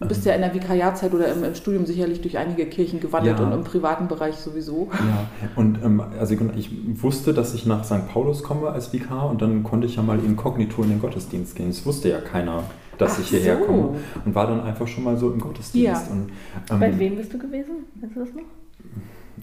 Du 0.00 0.06
bist 0.06 0.24
ja 0.24 0.32
in 0.34 0.42
der 0.42 0.54
Vikariatzeit 0.54 1.12
oder 1.12 1.32
im, 1.32 1.42
im 1.42 1.54
Studium 1.56 1.84
sicherlich 1.84 2.20
durch 2.20 2.38
einige 2.38 2.66
Kirchen 2.66 3.00
gewandelt 3.00 3.38
Ja. 3.40 3.44
und 3.46 3.52
im 3.52 3.64
privaten 3.64 4.06
Bereich 4.06 4.36
sowieso. 4.36 4.88
Ja, 4.92 5.26
und 5.56 5.82
ähm, 5.82 6.00
also 6.20 6.34
ich 6.56 6.70
wusste, 7.02 7.34
dass 7.34 7.52
ich 7.54 7.66
nach 7.66 7.82
St. 7.84 8.06
Paulus 8.08 8.44
komme 8.44 8.70
als 8.70 8.92
Vikar 8.92 9.28
und 9.28 9.42
dann 9.42 9.64
konnte 9.64 9.88
ich 9.88 9.96
ja 9.96 10.02
mal 10.02 10.18
inkognito 10.20 10.82
in 10.84 10.90
den 10.90 11.00
Gottesdienst 11.00 11.56
gehen. 11.56 11.70
Es 11.70 11.84
wusste 11.84 12.10
ja 12.10 12.20
keiner, 12.20 12.62
dass 12.96 13.14
Ach 13.16 13.20
ich 13.20 13.30
hierher 13.30 13.58
so. 13.58 13.64
komme 13.64 13.88
und 14.24 14.34
war 14.36 14.46
dann 14.46 14.60
einfach 14.60 14.86
schon 14.86 15.02
mal 15.02 15.16
so 15.16 15.32
im 15.32 15.40
Gottesdienst. 15.40 16.06
Ja. 16.06 16.12
Und, 16.12 16.30
ähm, 16.70 16.78
Bei 16.80 16.96
wem 16.96 17.16
bist 17.16 17.32
du 17.34 17.38
gewesen? 17.38 17.84
Weißt 18.00 18.14
du 18.14 18.20
das 18.20 18.28
noch? 18.34 18.42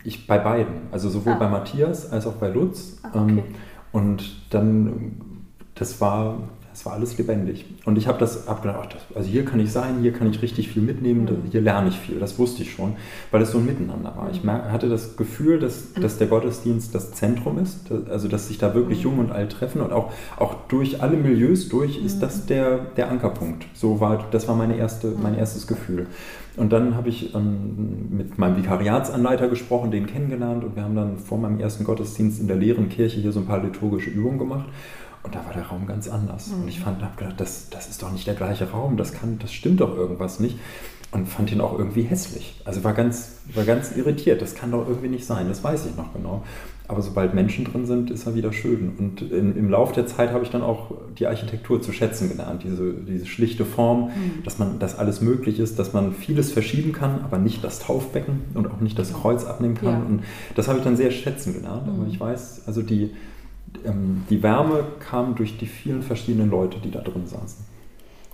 Ich 0.06 0.26
bei 0.26 0.38
beiden, 0.38 0.74
also 0.92 1.10
sowohl 1.10 1.34
Ah. 1.34 1.38
bei 1.38 1.50
Matthias 1.50 2.10
als 2.12 2.26
auch 2.28 2.34
bei 2.34 2.48
Lutz. 2.48 2.98
Ah, 3.04 3.10
Ähm, 3.16 3.40
okay. 3.40 3.44
und 3.92 4.42
dann, 4.52 4.88
ähm, 4.88 5.12
das 5.74 6.00
war, 6.00 6.38
das 6.76 6.86
war 6.86 6.92
alles 6.92 7.18
lebendig. 7.18 7.64
Und 7.86 7.98
ich 7.98 8.06
habe 8.06 8.20
das 8.20 8.50
hab 8.50 8.62
gedacht, 8.62 8.80
ach, 8.84 8.88
das, 8.88 9.02
also 9.16 9.30
hier 9.30 9.46
kann 9.46 9.62
ich 9.62 9.72
sein, 9.72 10.00
hier 10.02 10.12
kann 10.12 10.30
ich 10.30 10.42
richtig 10.42 10.68
viel 10.68 10.82
mitnehmen, 10.82 11.22
Mhm. 11.24 11.50
hier 11.50 11.62
lerne 11.62 11.88
ich 11.88 11.98
viel. 11.98 12.20
Das 12.20 12.38
wusste 12.38 12.64
ich 12.64 12.74
schon, 12.74 12.98
weil 13.32 13.42
es 13.42 13.52
so 13.52 13.60
ein 13.60 13.66
Miteinander 13.66 14.14
war. 14.18 14.28
Ich 14.30 14.44
mer- 14.44 14.70
hatte 14.74 14.90
das 14.90 15.16
Gefühl, 15.16 15.58
dass, 15.60 15.94
dass 15.94 16.18
der 16.18 16.28
Gottesdienst 16.28 16.94
das 16.94 17.14
Zentrum 17.14 17.60
ist, 17.60 17.90
also 18.10 18.28
dass 18.28 18.50
sich 18.50 18.58
da 18.58 18.76
wirklich 18.76 18.98
Mhm. 19.00 19.04
jung 19.06 19.20
und 19.20 19.32
alt 19.32 19.54
treffen 19.54 19.80
und 19.80 19.94
auch, 19.94 20.12
auch 20.36 20.56
durch 20.68 21.02
alle 21.02 21.16
Milieus 21.16 21.70
durch 21.70 21.98
ist 22.04 22.18
Mhm. 22.18 22.22
das 22.22 22.46
der, 22.46 22.80
der 22.98 23.10
Ankerpunkt. 23.10 23.66
So 23.74 24.02
war, 24.02 24.26
das 24.32 24.50
war 24.50 24.56
meine 24.58 24.76
erste, 24.76 25.14
mein 25.22 25.32
Mhm. 25.34 25.40
erstes 25.40 25.68
Gefühl. 25.68 26.08
Und 26.58 26.74
dann 26.74 26.96
habe 26.96 27.08
ich 27.08 27.34
ähm, 27.36 28.08
mit 28.12 28.38
meinem 28.38 28.58
Vikariatsanleiter 28.58 29.48
gesprochen, 29.48 29.92
den 29.92 30.08
kennengelernt 30.08 30.64
und 30.66 30.76
wir 30.76 30.84
haben 30.84 30.96
dann 30.96 31.18
vor 31.20 31.38
meinem 31.38 31.60
ersten 31.62 31.86
Gottesdienst 31.86 32.40
in 32.42 32.48
der 32.48 32.58
leeren 32.58 32.90
Kirche 32.90 33.20
hier 33.22 33.32
so 33.32 33.40
ein 33.40 33.46
paar 33.46 33.64
liturgische 33.64 34.10
Übungen 34.10 34.38
gemacht. 34.40 34.66
Und 35.26 35.34
da 35.34 35.44
war 35.44 35.54
der 35.54 35.64
Raum 35.66 35.88
ganz 35.88 36.08
anders. 36.08 36.50
Und 36.50 36.68
ich 36.68 36.80
fand, 36.80 37.02
habe 37.02 37.18
gedacht, 37.18 37.40
das, 37.40 37.70
das 37.72 37.90
ist 37.90 38.04
doch 38.04 38.12
nicht 38.12 38.28
der 38.28 38.36
gleiche 38.36 38.70
Raum, 38.70 38.96
das, 38.96 39.12
kann, 39.12 39.40
das 39.40 39.52
stimmt 39.52 39.82
doch 39.82 39.98
irgendwas 39.98 40.40
nicht. 40.40 40.58
Und 41.12 41.28
fand 41.28 41.52
ihn 41.52 41.62
auch 41.62 41.78
irgendwie 41.80 42.04
hässlich. 42.04 42.62
Also 42.66 42.84
war 42.84 42.94
ganz, 42.94 43.38
war 43.54 43.64
ganz 43.64 43.96
irritiert, 43.96 44.42
das 44.42 44.54
kann 44.54 44.72
doch 44.72 44.88
irgendwie 44.88 45.08
nicht 45.08 45.26
sein, 45.26 45.48
das 45.48 45.64
weiß 45.64 45.86
ich 45.88 45.96
noch 45.96 46.14
genau. 46.14 46.44
Aber 46.88 47.02
sobald 47.02 47.34
Menschen 47.34 47.66
drin 47.66 47.86
sind, 47.88 48.12
ist 48.12 48.28
er 48.28 48.36
wieder 48.36 48.54
schön. 48.54 48.94
Und 49.00 49.22
in, 49.22 49.56
im 49.56 49.70
Laufe 49.72 49.96
der 49.96 50.06
Zeit 50.06 50.32
habe 50.32 50.44
ich 50.44 50.52
dann 50.52 50.62
auch 50.62 50.92
die 51.18 51.26
Architektur 51.26 51.82
zu 51.82 51.92
schätzen 51.92 52.30
gelernt, 52.30 52.64
diese, 52.64 52.94
diese 52.94 53.26
schlichte 53.26 53.66
Form, 53.66 54.12
dass 54.44 54.60
man, 54.60 54.78
dass 54.78 55.00
alles 55.00 55.22
möglich 55.22 55.60
ist, 55.60 55.80
dass 55.80 55.94
man 55.94 56.14
vieles 56.14 56.52
verschieben 56.52 56.92
kann, 56.92 57.22
aber 57.24 57.40
nicht 57.40 57.64
das 57.64 57.80
Taufbecken 57.80 58.42
und 58.54 58.68
auch 58.68 58.82
nicht 58.82 59.00
das 59.00 59.14
Kreuz 59.14 59.46
abnehmen 59.46 59.76
kann. 59.76 59.88
Ja. 59.90 60.06
Und 60.08 60.24
das 60.56 60.68
habe 60.68 60.78
ich 60.78 60.84
dann 60.84 60.98
sehr 60.98 61.10
schätzen 61.12 61.54
gelernt. 61.54 61.88
Aber 61.88 62.04
Mhm. 62.04 62.10
ich 62.10 62.20
weiß, 62.20 62.64
also 62.68 62.84
die, 62.84 63.12
ähm, 63.86 64.24
die 64.30 64.42
Wärme 64.44 64.86
kam 65.00 65.36
durch 65.36 65.58
die 65.58 65.68
vielen 65.68 66.02
verschiedenen 66.04 66.50
Leute, 66.50 66.80
die 66.80 66.92
da 66.92 67.00
drin 67.02 67.26
saßen. 67.28 67.66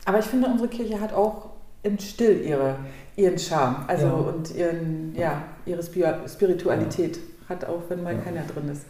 Aber 0.05 0.19
ich 0.19 0.25
finde, 0.25 0.47
unsere 0.47 0.67
Kirche 0.69 0.99
hat 0.99 1.13
auch 1.13 1.49
im 1.83 1.97
Still 1.99 2.41
ihre, 2.45 2.75
ihren 3.15 3.37
Charme 3.39 3.77
also 3.87 4.05
Ja. 4.07 4.11
und 4.13 4.55
ihren, 4.55 5.15
ja, 5.15 5.41
ihre 5.65 5.81
Spir- 5.81 6.27
Spiritualität. 6.27 7.19
Hat 7.49 7.65
auch, 7.65 7.81
wenn 7.89 8.01
mal 8.03 8.13
Ja. 8.13 8.19
keiner 8.21 8.41
drin 8.43 8.69
ist. 8.69 8.85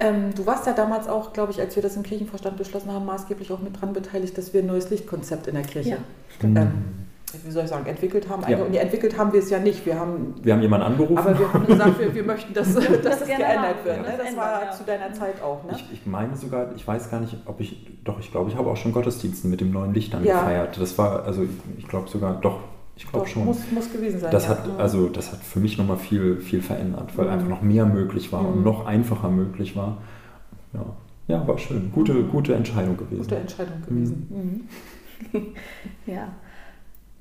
Ähm, 0.00 0.34
du 0.34 0.46
warst 0.46 0.66
ja 0.66 0.72
damals 0.72 1.06
auch, 1.08 1.32
glaube 1.32 1.52
ich, 1.52 1.60
als 1.60 1.76
wir 1.76 1.82
das 1.82 1.94
im 1.96 2.02
Kirchenvorstand 2.02 2.56
beschlossen 2.56 2.90
haben, 2.90 3.04
maßgeblich 3.06 3.52
auch 3.52 3.60
mit 3.60 3.80
dran 3.80 3.92
beteiligt, 3.92 4.36
dass 4.38 4.52
wir 4.54 4.62
ein 4.62 4.66
neues 4.66 4.88
Lichtkonzept 4.90 5.46
in 5.46 5.54
der 5.54 5.62
Kirche, 5.64 5.90
Ja, 5.90 5.96
ähm, 6.42 6.72
wie 7.44 7.50
soll 7.50 7.64
ich 7.64 7.70
sagen, 7.70 7.86
entwickelt 7.86 8.28
haben. 8.28 8.42
Ja. 8.48 8.58
Und 8.58 8.74
entwickelt 8.74 9.16
haben 9.16 9.32
wir 9.32 9.40
es 9.40 9.50
ja 9.50 9.58
nicht. 9.58 9.84
Wir 9.86 9.98
haben, 9.98 10.34
Wir 10.42 10.54
haben 10.54 10.62
jemanden 10.62 10.86
angerufen. 10.86 11.18
aber 11.18 11.38
wir 11.38 11.52
haben 11.52 11.66
gesagt, 11.66 11.98
wir, 11.98 12.14
wir 12.14 12.24
möchten, 12.24 12.54
dass, 12.54 12.74
dass 12.74 13.02
das, 13.02 13.26
gerne 13.26 13.44
geändert 13.44 13.76
haben. 13.76 13.84
wird. 13.84 13.96
Ja. 13.96 14.02
Ne? 14.02 14.14
Das 14.16 14.26
Das 14.26 14.36
war 14.36 14.64
ja. 14.64 14.70
zu 14.72 14.84
deiner 14.84 15.12
Zeit 15.12 15.42
auch. 15.42 15.64
Ne? 15.64 15.72
Ich, 15.76 15.92
ich 15.92 16.06
meine 16.06 16.36
sogar, 16.36 16.74
ich 16.74 16.86
weiß 16.86 17.10
gar 17.10 17.20
nicht, 17.20 17.36
ob 17.46 17.60
ich, 17.60 17.86
doch, 18.04 18.18
ich 18.18 18.30
glaube, 18.30 18.50
ich 18.50 18.56
habe 18.56 18.70
auch 18.70 18.76
schon 18.76 18.92
Gottesdiensten 18.92 19.50
mit 19.50 19.60
dem 19.60 19.70
neuen 19.70 19.94
Licht 19.94 20.14
dann 20.14 20.24
Ja. 20.24 20.40
gefeiert. 20.40 20.80
Das 20.80 20.96
war, 20.98 21.24
also 21.24 21.46
ich, 21.78 21.88
glaube 21.88 22.08
sogar, 22.08 22.40
doch, 22.40 22.60
Ich 22.96 23.06
glaube 23.06 23.26
schon. 23.26 23.44
Muss, 23.44 23.70
muss 23.70 23.92
gewesen 23.92 24.20
sein. 24.20 24.30
Das 24.30 24.44
ja. 24.44 24.50
hat, 24.50 24.68
also, 24.78 25.08
das 25.08 25.32
hat 25.32 25.40
für 25.40 25.60
mich 25.60 25.78
nochmal 25.78 25.96
viel, 25.96 26.40
viel 26.40 26.62
verändert, 26.62 27.16
weil 27.16 27.26
mhm. 27.26 27.32
einfach 27.32 27.48
noch 27.48 27.62
mehr 27.62 27.86
möglich 27.86 28.32
war 28.32 28.42
mhm. 28.42 28.48
und 28.48 28.64
noch 28.64 28.86
einfacher 28.86 29.30
möglich 29.30 29.76
war. 29.76 29.98
Ja, 30.72 30.84
ja 31.28 31.48
war 31.48 31.58
schön. 31.58 31.90
Gute, 31.92 32.12
mhm. 32.12 32.30
gute 32.30 32.54
Entscheidung 32.54 32.96
gewesen. 32.96 33.22
Gute 33.22 33.36
Entscheidung 33.36 33.82
gewesen. 33.86 34.66
Mhm. 35.32 35.40
ja. 36.06 36.28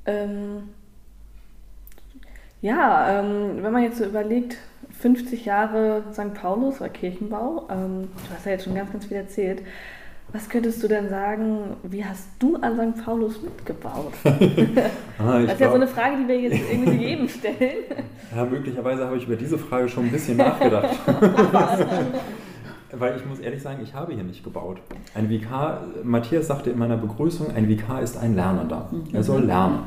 Ähm, 0.09 0.63
ja, 2.61 3.19
ähm, 3.19 3.61
wenn 3.61 3.71
man 3.71 3.83
jetzt 3.83 3.97
so 3.97 4.05
überlegt, 4.05 4.57
50 4.99 5.45
Jahre 5.45 6.03
St. 6.11 6.33
Paulus 6.33 6.81
oder 6.81 6.89
Kirchenbau, 6.89 7.67
ähm, 7.69 8.09
du 8.27 8.35
hast 8.35 8.45
ja 8.45 8.53
jetzt 8.53 8.65
schon 8.65 8.75
ganz, 8.75 8.91
ganz 8.91 9.05
viel 9.05 9.17
erzählt. 9.17 9.61
Was 10.31 10.47
könntest 10.47 10.83
du 10.83 10.87
denn 10.87 11.09
sagen, 11.09 11.77
wie 11.83 12.05
hast 12.05 12.27
du 12.37 12.57
an 12.57 12.75
St. 12.75 13.03
Paulus 13.03 13.41
mitgebaut? 13.41 14.13
ah, 15.17 15.41
das 15.41 15.53
ist 15.53 15.59
ja 15.59 15.69
so 15.69 15.75
eine 15.75 15.87
Frage, 15.87 16.17
die 16.17 16.27
wir 16.27 16.39
jetzt 16.39 16.71
irgendwie 16.71 17.05
jedem 17.07 17.27
stellen. 17.27 17.77
Ja, 18.35 18.45
möglicherweise 18.45 19.05
habe 19.05 19.17
ich 19.17 19.25
über 19.25 19.37
diese 19.37 19.57
Frage 19.57 19.89
schon 19.89 20.05
ein 20.05 20.11
bisschen 20.11 20.37
nachgedacht. 20.37 20.99
Weil 22.91 23.17
ich 23.17 23.25
muss 23.25 23.39
ehrlich 23.39 23.61
sagen, 23.61 23.79
ich 23.83 23.93
habe 23.93 24.13
hier 24.13 24.23
nicht 24.23 24.43
gebaut. 24.43 24.77
Ein 25.13 25.29
VK, 25.29 26.03
Matthias 26.03 26.47
sagte 26.47 26.71
in 26.71 26.79
meiner 26.79 26.97
Begrüßung, 26.97 27.51
ein 27.55 27.69
VK 27.69 28.01
ist 28.01 28.17
ein 28.17 28.35
Lernender. 28.35 28.89
Er 29.13 29.23
soll 29.23 29.43
lernen. 29.43 29.79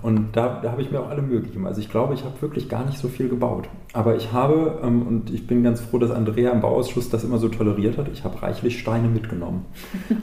Und 0.00 0.36
da, 0.36 0.60
da 0.62 0.70
habe 0.70 0.80
ich 0.80 0.90
mir 0.90 1.00
auch 1.00 1.10
alle 1.10 1.22
Mühe 1.22 1.40
gegeben. 1.40 1.66
Also 1.66 1.80
ich 1.80 1.90
glaube, 1.90 2.14
ich 2.14 2.24
habe 2.24 2.40
wirklich 2.40 2.68
gar 2.68 2.86
nicht 2.86 2.98
so 2.98 3.08
viel 3.08 3.28
gebaut. 3.28 3.68
Aber 3.92 4.16
ich 4.16 4.32
habe, 4.32 4.80
ähm, 4.82 5.06
und 5.06 5.30
ich 5.30 5.46
bin 5.46 5.62
ganz 5.62 5.80
froh, 5.80 5.98
dass 5.98 6.10
Andrea 6.10 6.52
im 6.52 6.60
Bauausschuss 6.60 7.10
das 7.10 7.24
immer 7.24 7.38
so 7.38 7.48
toleriert 7.48 7.98
hat, 7.98 8.08
ich 8.12 8.24
habe 8.24 8.40
reichlich 8.40 8.78
Steine 8.78 9.08
mitgenommen. 9.08 9.66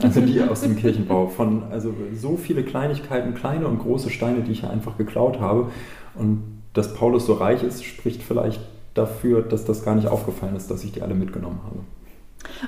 Also 0.02 0.22
die 0.22 0.42
aus 0.42 0.62
dem 0.62 0.76
Kirchenbau. 0.78 1.28
Von, 1.28 1.64
also 1.72 1.94
so 2.16 2.38
viele 2.38 2.64
Kleinigkeiten, 2.64 3.34
kleine 3.34 3.68
und 3.68 3.80
große 3.80 4.10
Steine, 4.10 4.42
die 4.42 4.52
ich 4.52 4.62
hier 4.62 4.70
einfach 4.70 4.98
geklaut 4.98 5.40
habe. 5.40 5.68
Und 6.16 6.44
dass 6.74 6.94
Paulus 6.94 7.26
so 7.26 7.34
reich 7.34 7.64
ist, 7.64 7.84
spricht 7.84 8.24
vielleicht 8.24 8.62
dafür, 8.94 9.42
dass 9.42 9.66
das 9.66 9.84
gar 9.84 9.96
nicht 9.96 10.08
aufgefallen 10.08 10.56
ist, 10.56 10.72
dass 10.72 10.84
ich 10.84 10.92
die 10.92 11.02
alle 11.02 11.14
mitgenommen 11.14 11.60
habe. 11.66 11.80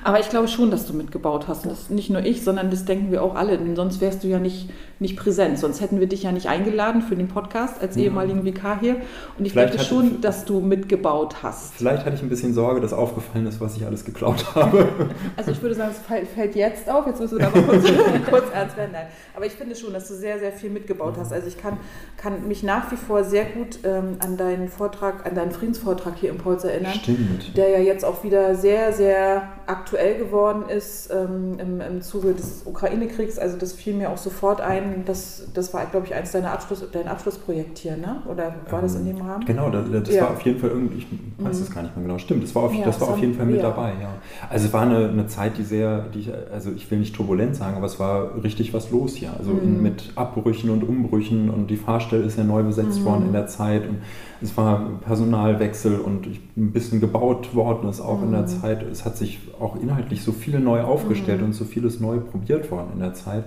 Aber 0.03 0.20
ich 0.20 0.29
glaube 0.29 0.48
schon, 0.48 0.72
dass 0.72 0.86
du 0.86 0.94
mitgebaut 0.94 1.48
hast. 1.48 1.65
Und 1.65 1.72
das 1.72 1.89
nicht 1.89 2.10
nur 2.10 2.24
ich, 2.24 2.44
sondern 2.44 2.70
das 2.70 2.86
denken 2.86 3.12
wir 3.12 3.24
auch 3.24 3.36
alle. 3.36 3.58
Denn 3.58 3.75
sonst 3.75 4.01
wärst 4.01 4.24
du 4.24 4.27
ja 4.27 4.39
nicht, 4.39 4.70
nicht 5.00 5.17
präsent. 5.17 5.60
Sonst 5.60 5.82
hätten 5.82 6.00
wir 6.00 6.08
dich 6.08 6.24
ja 6.24 6.32
nicht 6.32 6.48
eingeladen 6.48 7.01
für 7.01 7.15
den 7.15 7.27
Podcast 7.27 7.82
als 7.82 7.96
ja. 7.96 8.03
ehemaligen 8.03 8.44
Vikar 8.44 8.79
hier. 8.79 8.98
Und 9.38 9.46
ich 9.46 9.53
vielleicht 9.53 9.74
denke 9.74 9.86
schon, 9.86 10.15
ich, 10.15 10.22
dass 10.22 10.46
du 10.46 10.60
mitgebaut 10.60 11.38
hast. 11.44 11.74
Vielleicht 11.75 12.06
hatte 12.06 12.15
ich 12.15 12.22
ein 12.22 12.29
bisschen 12.29 12.53
Sorge, 12.53 12.82
dass 12.82 12.94
aufgefallen 12.94 13.46
ist, 13.48 13.62
was 13.62 13.77
ich 13.77 13.86
alles 13.86 14.06
geklaut 14.06 14.56
habe. 14.56 14.88
Also 15.36 15.51
ich 15.51 15.62
würde 15.62 15.75
sagen, 15.75 15.91
es 15.91 16.27
fällt 16.27 16.56
jetzt 16.56 16.89
auf. 16.89 17.06
Jetzt 17.06 17.20
müssen 17.20 17.38
wir 17.38 17.46
da 17.46 17.51
mal 17.51 17.63
kurz, 17.63 17.86
kurz 18.29 18.46
ernst 18.53 18.77
werden. 18.77 18.91
Nein. 18.94 19.08
Aber 19.36 19.46
ich 19.46 19.53
finde 19.53 19.75
schon, 19.75 19.94
dass 19.94 20.08
du 20.08 20.15
sehr, 20.15 20.39
sehr 20.39 20.51
viel 20.51 20.70
mitgebaut 20.70 21.15
hast. 21.17 21.32
Also 21.32 21.48
ich 21.48 21.58
kann, 21.58 21.77
kann 22.17 22.48
mich 22.48 22.63
nach 22.63 22.91
wie 22.91 22.96
vor 22.96 23.24
sehr 23.24 23.46
gut 23.46 23.79
ähm, 23.84 24.17
an 24.20 24.38
deinen 24.38 24.67
Vortrag, 24.67 25.25
an 25.25 25.36
deinen 25.36 25.51
Friedensvortrag 25.51 26.15
hier 26.17 26.29
im 26.29 26.38
Polz 26.38 26.63
erinnern. 26.63 26.94
Stimmt. 26.94 27.56
Der 27.56 27.70
ja 27.70 27.79
jetzt 27.79 28.03
auch 28.03 28.24
wieder 28.24 28.56
sehr, 28.56 28.94
sehr 28.94 29.50
aktuell 29.65 29.76
geworden 29.86 30.63
ist 30.69 31.10
ähm, 31.12 31.57
im, 31.60 31.81
im 31.81 32.01
Zuge 32.01 32.34
des 32.34 32.63
Ukraine-Kriegs. 32.65 33.39
Also 33.39 33.57
das 33.57 33.74
fiel 33.74 33.93
mir 33.93 34.10
auch 34.10 34.17
sofort 34.17 34.62
ein. 34.62 35.03
Das, 35.05 35.48
das 35.53 35.74
war, 35.74 35.86
glaube 35.86 36.07
ich, 36.07 36.15
eins 36.15 36.31
deiner 36.31 36.51
Abschluss, 36.51 36.84
dein 36.91 37.07
Abschlussprojekt 37.07 37.77
hier, 37.79 37.98
ne? 37.98 38.22
oder 38.25 38.55
war 38.69 38.79
ähm, 38.79 38.86
das 38.86 38.96
in 38.96 39.05
dem 39.05 39.22
Rahmen? 39.22 39.46
Genau, 39.46 39.69
das, 39.69 39.86
das 39.91 40.13
ja. 40.13 40.24
war 40.24 40.31
auf 40.31 40.41
jeden 40.41 40.60
Fall 40.60 40.69
irgendwie, 40.69 40.98
ich 40.98 41.07
weiß 41.38 41.60
es 41.60 41.69
mhm. 41.69 41.74
gar 41.74 41.84
nicht 41.84 41.96
mehr 41.96 42.05
genau, 42.05 42.17
stimmt, 42.17 42.43
das 42.43 42.55
war 42.55 42.63
auf, 42.63 42.74
ja, 42.74 42.86
das 42.86 43.00
war 43.01 43.10
auf 43.10 43.19
jeden 43.19 43.34
Fall 43.34 43.46
mit 43.46 43.62
dabei. 43.62 43.93
Ja. 44.01 44.10
Also 44.50 44.67
es 44.67 44.74
war 44.74 44.81
eine, 44.81 45.10
eine 45.10 45.27
Zeit, 45.27 45.57
die 45.57 45.63
sehr, 45.63 46.05
die 46.13 46.19
ich, 46.19 46.31
also 46.51 46.72
ich 46.72 46.89
will 46.89 47.00
nicht 47.00 47.15
turbulent 47.15 47.55
sagen, 47.55 47.77
aber 47.77 47.86
es 47.86 48.00
war 48.00 48.43
richtig 48.43 48.74
was 48.74 48.91
los 48.91 49.15
hier. 49.15 49.31
Also 49.38 49.51
mhm. 49.51 49.63
in, 49.63 49.81
mit 49.84 50.12
Abbrüchen 50.15 50.69
und 50.69 50.84
Umbrüchen 50.84 51.50
und 51.50 51.67
die 51.67 51.77
Fahrstelle 51.77 52.24
ist 52.24 52.38
ja 52.38 52.43
neu 52.43 52.63
besetzt 52.63 53.01
mhm. 53.01 53.05
worden 53.05 53.25
in 53.27 53.34
der 53.34 53.48
Zeit 53.48 53.88
und 53.88 53.98
es 54.41 54.55
war 54.55 55.00
Personalwechsel 55.03 56.00
und 56.00 56.27
ein 56.27 56.72
bisschen 56.72 57.00
gebaut 57.00 57.55
worden 57.55 57.89
ist 57.89 58.01
auch 58.01 58.22
in 58.22 58.31
der 58.31 58.41
mhm. 58.41 58.48
Zeit. 58.48 58.84
Es 58.84 59.03
hat 59.03 59.17
sich 59.17 59.39
auch 59.60 59.67
inhaltlich 59.76 60.24
so 60.24 60.32
viel 60.32 60.60
neu 60.60 60.82
aufgestellt 60.82 61.42
mhm. 61.42 61.48
und 61.48 61.54
so 61.54 61.66
vieles 61.66 62.00
neu 62.00 62.20
probiert 62.20 62.72
worden 62.72 62.92
in 62.94 63.00
der 63.00 63.14
Zeit. 63.14 63.44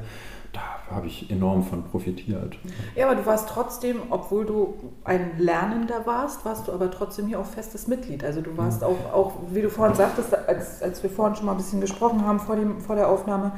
Da 0.52 0.60
habe 0.90 1.06
ich 1.06 1.30
enorm 1.30 1.62
von 1.62 1.84
profitiert. 1.84 2.56
Ja, 2.96 3.06
aber 3.06 3.14
du 3.14 3.24
warst 3.24 3.48
trotzdem, 3.48 3.98
obwohl 4.10 4.44
du 4.44 4.74
ein 5.04 5.38
Lernender 5.38 6.04
warst, 6.06 6.44
warst 6.44 6.66
du 6.66 6.72
aber 6.72 6.90
trotzdem 6.90 7.28
hier 7.28 7.38
auch 7.38 7.46
festes 7.46 7.86
Mitglied. 7.86 8.24
Also 8.24 8.40
du 8.40 8.56
warst 8.56 8.82
auch, 8.82 9.12
auch, 9.12 9.34
wie 9.52 9.62
du 9.62 9.70
vorhin 9.70 9.94
sagtest, 9.94 10.36
als, 10.48 10.82
als 10.82 11.02
wir 11.04 11.10
vorhin 11.10 11.36
schon 11.36 11.46
mal 11.46 11.52
ein 11.52 11.58
bisschen 11.58 11.80
gesprochen 11.80 12.26
haben 12.26 12.40
vor, 12.40 12.56
dem, 12.56 12.80
vor 12.80 12.96
der 12.96 13.08
Aufnahme, 13.08 13.52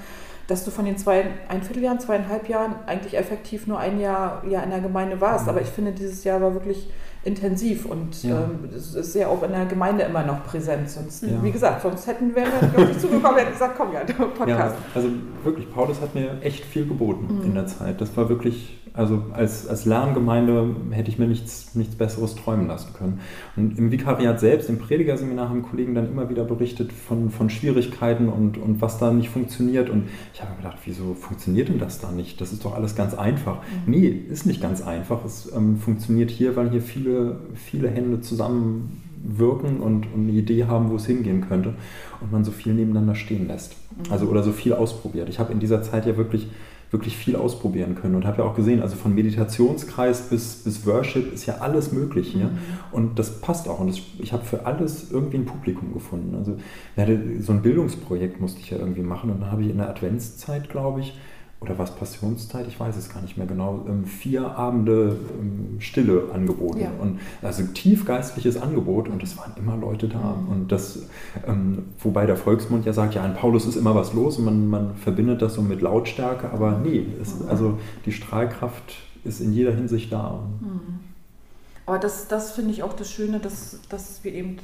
dass 0.47 0.65
du 0.65 0.71
von 0.71 0.85
den 0.85 0.97
zwei, 0.97 1.25
ein 1.49 1.63
Vierteljahren, 1.63 2.01
zweieinhalb 2.01 2.49
Jahren 2.49 2.75
eigentlich 2.87 3.17
effektiv 3.17 3.67
nur 3.67 3.79
ein 3.79 4.01
Jahr 4.01 4.43
ja, 4.49 4.61
in 4.63 4.71
der 4.71 4.81
Gemeinde 4.81 5.21
warst. 5.21 5.45
Mhm. 5.45 5.51
Aber 5.51 5.61
ich 5.61 5.69
finde, 5.69 5.93
dieses 5.93 6.25
Jahr 6.25 6.41
war 6.41 6.55
wirklich 6.55 6.89
intensiv 7.25 7.87
und 7.87 8.23
ja. 8.25 8.43
ähm, 8.43 8.69
es 8.75 8.95
ist 8.95 9.15
ja 9.15 9.29
auch 9.29 9.43
in 9.45 9.53
der 9.53 9.67
Gemeinde 9.67 10.03
immer 10.05 10.25
noch 10.25 10.45
präsent. 10.45 10.91
Sonst, 10.91 11.23
ja. 11.23 11.43
wie 11.43 11.53
gesagt, 11.53 11.83
sonst 11.83 12.07
hätten 12.07 12.35
wir 12.35 12.43
nicht 12.43 12.77
auf 12.77 12.87
dich 12.87 12.99
zugekommen, 12.99 13.37
hätten 13.37 13.53
gesagt, 13.53 13.75
komm 13.77 13.93
ja, 13.93 14.01
Podcast. 14.05 14.49
Ja, 14.49 14.75
also 14.95 15.09
wirklich, 15.45 15.73
Paulus 15.73 16.01
hat 16.01 16.15
mir 16.15 16.39
echt 16.43 16.65
viel 16.65 16.87
geboten 16.87 17.39
mhm. 17.39 17.45
in 17.45 17.55
der 17.55 17.67
Zeit. 17.67 18.01
Das 18.01 18.17
war 18.17 18.29
wirklich 18.29 18.82
also 18.95 19.23
als, 19.33 19.67
als 19.67 19.87
Lerngemeinde 19.87 20.77
hätte 20.91 21.11
ich 21.11 21.19
mir 21.19 21.27
nichts, 21.27 21.75
nichts 21.75 21.95
Besseres 21.95 22.35
träumen 22.35 22.67
lassen 22.67 22.93
können. 22.93 23.21
Und 23.57 23.79
im 23.79 23.91
Vikariat 23.91 24.39
selbst, 24.39 24.69
im 24.69 24.79
Predigerseminar, 24.79 25.49
haben 25.49 25.63
Kollegen 25.63 25.95
dann 25.95 26.11
immer 26.11 26.29
wieder 26.29 26.45
berichtet 26.45 26.93
von, 26.93 27.31
von 27.31 27.49
Schwierigkeiten 27.49 28.29
und, 28.29 28.59
und 28.59 28.83
was 28.83 28.99
da 28.99 29.11
nicht 29.11 29.31
funktioniert. 29.31 29.89
Und 29.89 30.09
ich 30.35 30.43
habe 30.43 30.53
mir 30.53 30.59
gedacht, 30.59 30.79
wieso 30.85 31.15
funktioniert 31.15 31.69
denn 31.69 31.79
das 31.79 32.01
da 32.01 32.13
nicht? 32.13 32.39
Das 32.43 32.53
ist 32.53 32.67
doch 32.67 32.75
alles 32.75 32.95
ganz 32.95 33.15
einfach. 33.15 33.57
Mhm. 33.87 33.93
Nee, 33.93 34.09
ist 34.09 34.45
nicht 34.45 34.61
ganz 34.61 34.83
einfach. 34.83 35.25
Es 35.25 35.51
ähm, 35.57 35.79
funktioniert 35.79 36.31
hier, 36.31 36.55
weil 36.57 36.71
hier 36.71 36.83
viele, 36.83 37.41
viele 37.55 37.89
Hände 37.89 38.21
zusammenwirken 38.21 39.81
und, 39.81 40.13
und 40.13 40.29
eine 40.29 40.33
Idee 40.33 40.67
haben, 40.67 40.91
wo 40.91 40.97
es 40.97 41.07
hingehen 41.07 41.49
könnte. 41.49 41.73
Und 42.21 42.31
man 42.31 42.45
so 42.45 42.51
viel 42.51 42.75
nebeneinander 42.75 43.15
stehen 43.15 43.49
lässt. 43.49 43.75
Mhm. 43.97 44.13
Also 44.13 44.27
oder 44.27 44.43
so 44.43 44.53
viel 44.53 44.75
ausprobiert. 44.75 45.31
Ich 45.31 45.39
habe 45.39 45.51
in 45.51 45.61
dieser 45.61 45.83
Zeit 45.83 46.05
ja 46.05 46.19
wirklich 46.19 46.49
wirklich 46.93 47.17
viel 47.17 47.37
ausprobieren 47.37 47.95
können 47.95 48.15
und 48.15 48.27
habe 48.27 48.43
ja 48.43 48.45
auch 48.45 48.55
gesehen, 48.55 48.83
also 48.83 48.97
von 48.97 49.15
Meditationskreis 49.15 50.29
bis, 50.29 50.57
bis 50.57 50.87
Worship 50.87 51.33
ist 51.33 51.47
ja 51.47 51.57
alles 51.59 51.91
möglich 51.91 52.29
hier 52.29 52.47
mhm. 52.47 52.59
und 52.93 53.19
das 53.19 53.41
passt 53.41 53.67
auch 53.67 53.81
und 53.81 53.89
das, 53.89 54.01
ich 54.19 54.33
habe 54.35 54.45
für 54.45 54.67
alles 54.67 55.11
irgendwie 55.11 55.39
ein 55.39 55.47
Publikum 55.47 55.95
gefunden. 55.95 56.35
Also 56.35 56.59
so 57.41 57.53
ein 57.53 57.63
Bildungsprojekt 57.63 58.41
musste 58.41 58.61
ich 58.61 58.71
ja 58.71 58.79
irgendwie 58.79 59.03
machen 59.03 59.31
und 59.31 59.41
dann 59.41 59.51
habe 59.51 59.63
ich 59.63 59.71
in 59.71 59.79
der 59.79 59.89
Adventszeit, 59.89 60.69
glaube 60.69 61.01
ich, 61.01 61.19
oder 61.63 61.79
was 61.79 61.95
Passionszeit, 61.95 62.67
ich 62.67 62.79
weiß 62.79 62.97
es 62.97 63.09
gar 63.09 63.23
nicht 63.23 63.39
mehr 63.39 63.47
genau, 63.47 63.85
ähm, 63.89 64.05
vier 64.05 64.57
Abende 64.57 65.17
ähm, 65.41 65.81
Stille 65.81 66.25
angeboten. 66.35 66.81
Ja. 66.81 66.91
Und 67.01 67.21
also 67.41 67.63
tiefgeistliches 67.63 68.61
Angebot 68.61 69.09
und 69.09 69.23
es 69.23 69.39
waren 69.39 69.53
immer 69.57 69.77
Leute 69.77 70.09
da. 70.09 70.37
Mhm. 70.37 70.49
Und 70.53 70.73
das, 70.73 71.01
ähm, 71.47 71.85
wobei 72.01 72.27
der 72.27 72.37
Volksmund 72.37 72.85
ja 72.85 72.93
sagt, 72.93 73.15
ja, 73.15 73.25
in 73.25 73.35
Paulus 73.35 73.67
ist 73.67 73.77
immer 73.77 73.95
was 73.95 74.13
los 74.13 74.39
und 74.39 74.45
man, 74.45 74.69
man 74.69 74.95
verbindet 74.97 75.41
das 75.41 75.55
so 75.55 75.63
mit 75.63 75.81
Lautstärke, 75.81 76.51
aber 76.51 76.79
nee, 76.79 77.07
es, 77.21 77.41
mhm. 77.41 77.49
also 77.49 77.79
die 78.05 78.13
Strahlkraft 78.13 78.95
ist 79.25 79.41
in 79.41 79.53
jeder 79.53 79.73
Hinsicht 79.73 80.13
da. 80.13 80.41
Mhm. 80.61 81.01
Aber 81.87 81.99
das, 81.99 82.29
das 82.29 82.53
finde 82.53 82.71
ich 82.73 82.83
auch 82.83 82.93
das 82.93 83.11
Schöne, 83.11 83.39
dass, 83.39 83.81
dass 83.89 84.23
wir 84.25 84.33
eben 84.33 84.57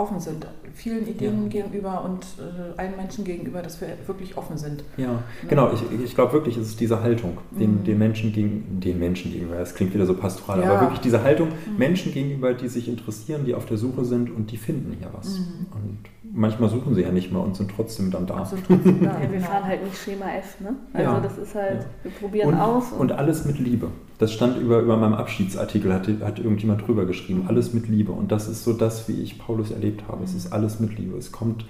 offen 0.00 0.18
sind, 0.18 0.46
vielen 0.74 1.06
Ideen 1.06 1.44
ja. 1.44 1.48
gegenüber 1.48 2.04
und 2.04 2.24
äh, 2.38 2.78
allen 2.80 2.96
Menschen 2.96 3.24
gegenüber, 3.24 3.62
dass 3.62 3.80
wir 3.80 3.88
wirklich 4.06 4.36
offen 4.36 4.56
sind. 4.56 4.82
Ja, 4.96 5.04
ja. 5.04 5.22
genau. 5.48 5.70
Ich, 5.72 5.82
ich 6.04 6.14
glaube 6.14 6.32
wirklich, 6.32 6.56
es 6.56 6.68
ist 6.68 6.80
diese 6.80 7.02
Haltung, 7.02 7.38
den, 7.50 7.80
mhm. 7.80 7.84
den, 7.84 7.98
Menschen 7.98 8.32
gegen, 8.32 8.80
den 8.80 8.98
Menschen 8.98 9.30
gegenüber, 9.30 9.56
das 9.56 9.74
klingt 9.74 9.94
wieder 9.94 10.06
so 10.06 10.14
pastoral, 10.14 10.62
ja. 10.62 10.70
aber 10.70 10.80
wirklich 10.82 11.00
diese 11.00 11.22
Haltung 11.22 11.48
mhm. 11.48 11.78
Menschen 11.78 12.12
gegenüber, 12.12 12.54
die 12.54 12.68
sich 12.68 12.88
interessieren, 12.88 13.44
die 13.44 13.54
auf 13.54 13.66
der 13.66 13.76
Suche 13.76 14.04
sind 14.04 14.30
und 14.30 14.50
die 14.50 14.56
finden 14.56 14.96
hier 14.98 15.10
was. 15.12 15.38
Mhm. 15.38 15.66
Und 15.72 15.98
manchmal 16.32 16.70
suchen 16.70 16.94
sie 16.94 17.02
ja 17.02 17.10
nicht 17.10 17.32
mal 17.32 17.40
und 17.40 17.56
sind 17.56 17.70
trotzdem 17.74 18.10
dann 18.10 18.26
da. 18.26 18.44
Sind 18.44 18.64
trotzdem 18.66 19.02
da. 19.02 19.20
ja, 19.20 19.30
wir 19.32 19.40
fahren 19.40 19.64
halt 19.64 19.84
nicht 19.84 19.96
Schema 19.96 20.26
F, 20.38 20.60
ne? 20.60 20.74
Also 20.92 21.20
das 21.22 21.38
ist 21.38 21.54
halt, 21.54 21.86
wir 22.02 22.12
probieren 22.12 22.48
und, 22.48 22.60
aus. 22.60 22.92
Und, 22.92 23.00
und 23.00 23.12
alles 23.12 23.44
mit 23.44 23.58
Liebe. 23.58 23.88
Das 24.18 24.32
stand 24.32 24.58
über, 24.58 24.80
über 24.80 24.96
meinem 24.96 25.14
Abschiedsartikel, 25.14 25.92
hat, 25.92 26.08
hat 26.22 26.38
irgendjemand 26.38 26.86
drüber 26.86 27.06
geschrieben. 27.06 27.44
Alles 27.48 27.72
mit 27.72 27.88
Liebe. 27.88 28.12
Und 28.12 28.30
das 28.32 28.48
ist 28.48 28.64
so 28.64 28.72
das, 28.72 29.08
wie 29.08 29.22
ich 29.22 29.38
Paulus 29.38 29.70
erlebt 29.70 30.04
habe. 30.08 30.24
Es 30.24 30.34
ist 30.34 30.52
alles 30.52 30.78
mit 30.78 30.98
Liebe. 30.98 31.16
Es 31.16 31.32
kommt 31.32 31.64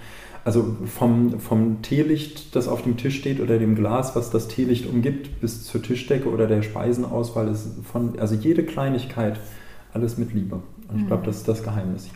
also 0.44 0.76
vom, 0.86 1.38
vom 1.38 1.82
Teelicht, 1.82 2.56
das 2.56 2.66
auf 2.66 2.82
dem 2.82 2.96
Tisch 2.96 3.18
steht 3.18 3.40
oder 3.40 3.58
dem 3.58 3.74
Glas, 3.74 4.16
was 4.16 4.30
das 4.30 4.48
Teelicht 4.48 4.86
umgibt, 4.86 5.40
bis 5.40 5.64
zur 5.64 5.82
Tischdecke 5.82 6.28
oder 6.30 6.46
der 6.46 6.62
Speisenauswahl 6.62 7.48
ist 7.48 7.68
von, 7.84 8.18
also 8.18 8.34
jede 8.34 8.64
Kleinigkeit, 8.64 9.38
alles 9.92 10.18
mit 10.18 10.32
Liebe. 10.32 10.60
Und 10.88 11.00
ich 11.00 11.06
glaube, 11.06 11.22
mhm. 11.22 11.26
das 11.26 11.36
ist 11.38 11.48
das 11.48 11.62
Geheimnis 11.62 12.04
hier. 12.04 12.14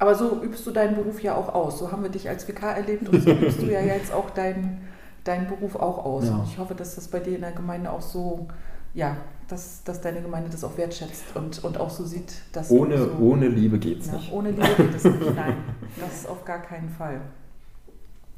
Aber 0.00 0.14
so 0.16 0.42
übst 0.42 0.66
du 0.66 0.72
deinen 0.72 0.96
Beruf 0.96 1.22
ja 1.22 1.36
auch 1.36 1.54
aus. 1.54 1.78
So 1.78 1.92
haben 1.92 2.02
wir 2.02 2.10
dich 2.10 2.28
als 2.28 2.44
VK 2.44 2.62
erlebt 2.62 3.08
und 3.08 3.22
so 3.22 3.30
übst 3.30 3.62
du 3.62 3.66
ja 3.66 3.80
jetzt 3.84 4.12
auch 4.12 4.30
deinen, 4.30 4.88
deinen 5.22 5.46
Beruf 5.46 5.76
auch 5.76 6.04
aus. 6.04 6.24
Ja. 6.24 6.36
Und 6.36 6.44
ich 6.48 6.58
hoffe, 6.58 6.74
dass 6.74 6.96
das 6.96 7.06
bei 7.06 7.20
dir 7.20 7.36
in 7.36 7.42
der 7.42 7.52
Gemeinde 7.52 7.92
auch 7.92 8.00
so 8.00 8.48
ja, 8.94 9.16
dass, 9.48 9.82
dass 9.84 10.00
deine 10.00 10.20
Gemeinde 10.20 10.50
das 10.50 10.64
auch 10.64 10.76
wertschätzt 10.76 11.24
und, 11.34 11.62
und 11.64 11.78
auch 11.78 11.90
so 11.90 12.04
sieht, 12.04 12.32
dass. 12.52 12.70
Ohne, 12.70 12.98
so, 12.98 13.12
ohne 13.20 13.48
Liebe 13.48 13.78
geht 13.78 14.00
es 14.00 14.06
ja, 14.06 14.14
nicht. 14.14 14.32
Ohne 14.32 14.50
Liebe 14.50 14.74
geht 14.76 14.94
es 14.94 15.04
nicht, 15.04 15.34
nein. 15.36 15.56
Das 15.98 16.26
auf 16.26 16.44
gar 16.44 16.60
keinen 16.60 16.88
Fall. 16.88 17.20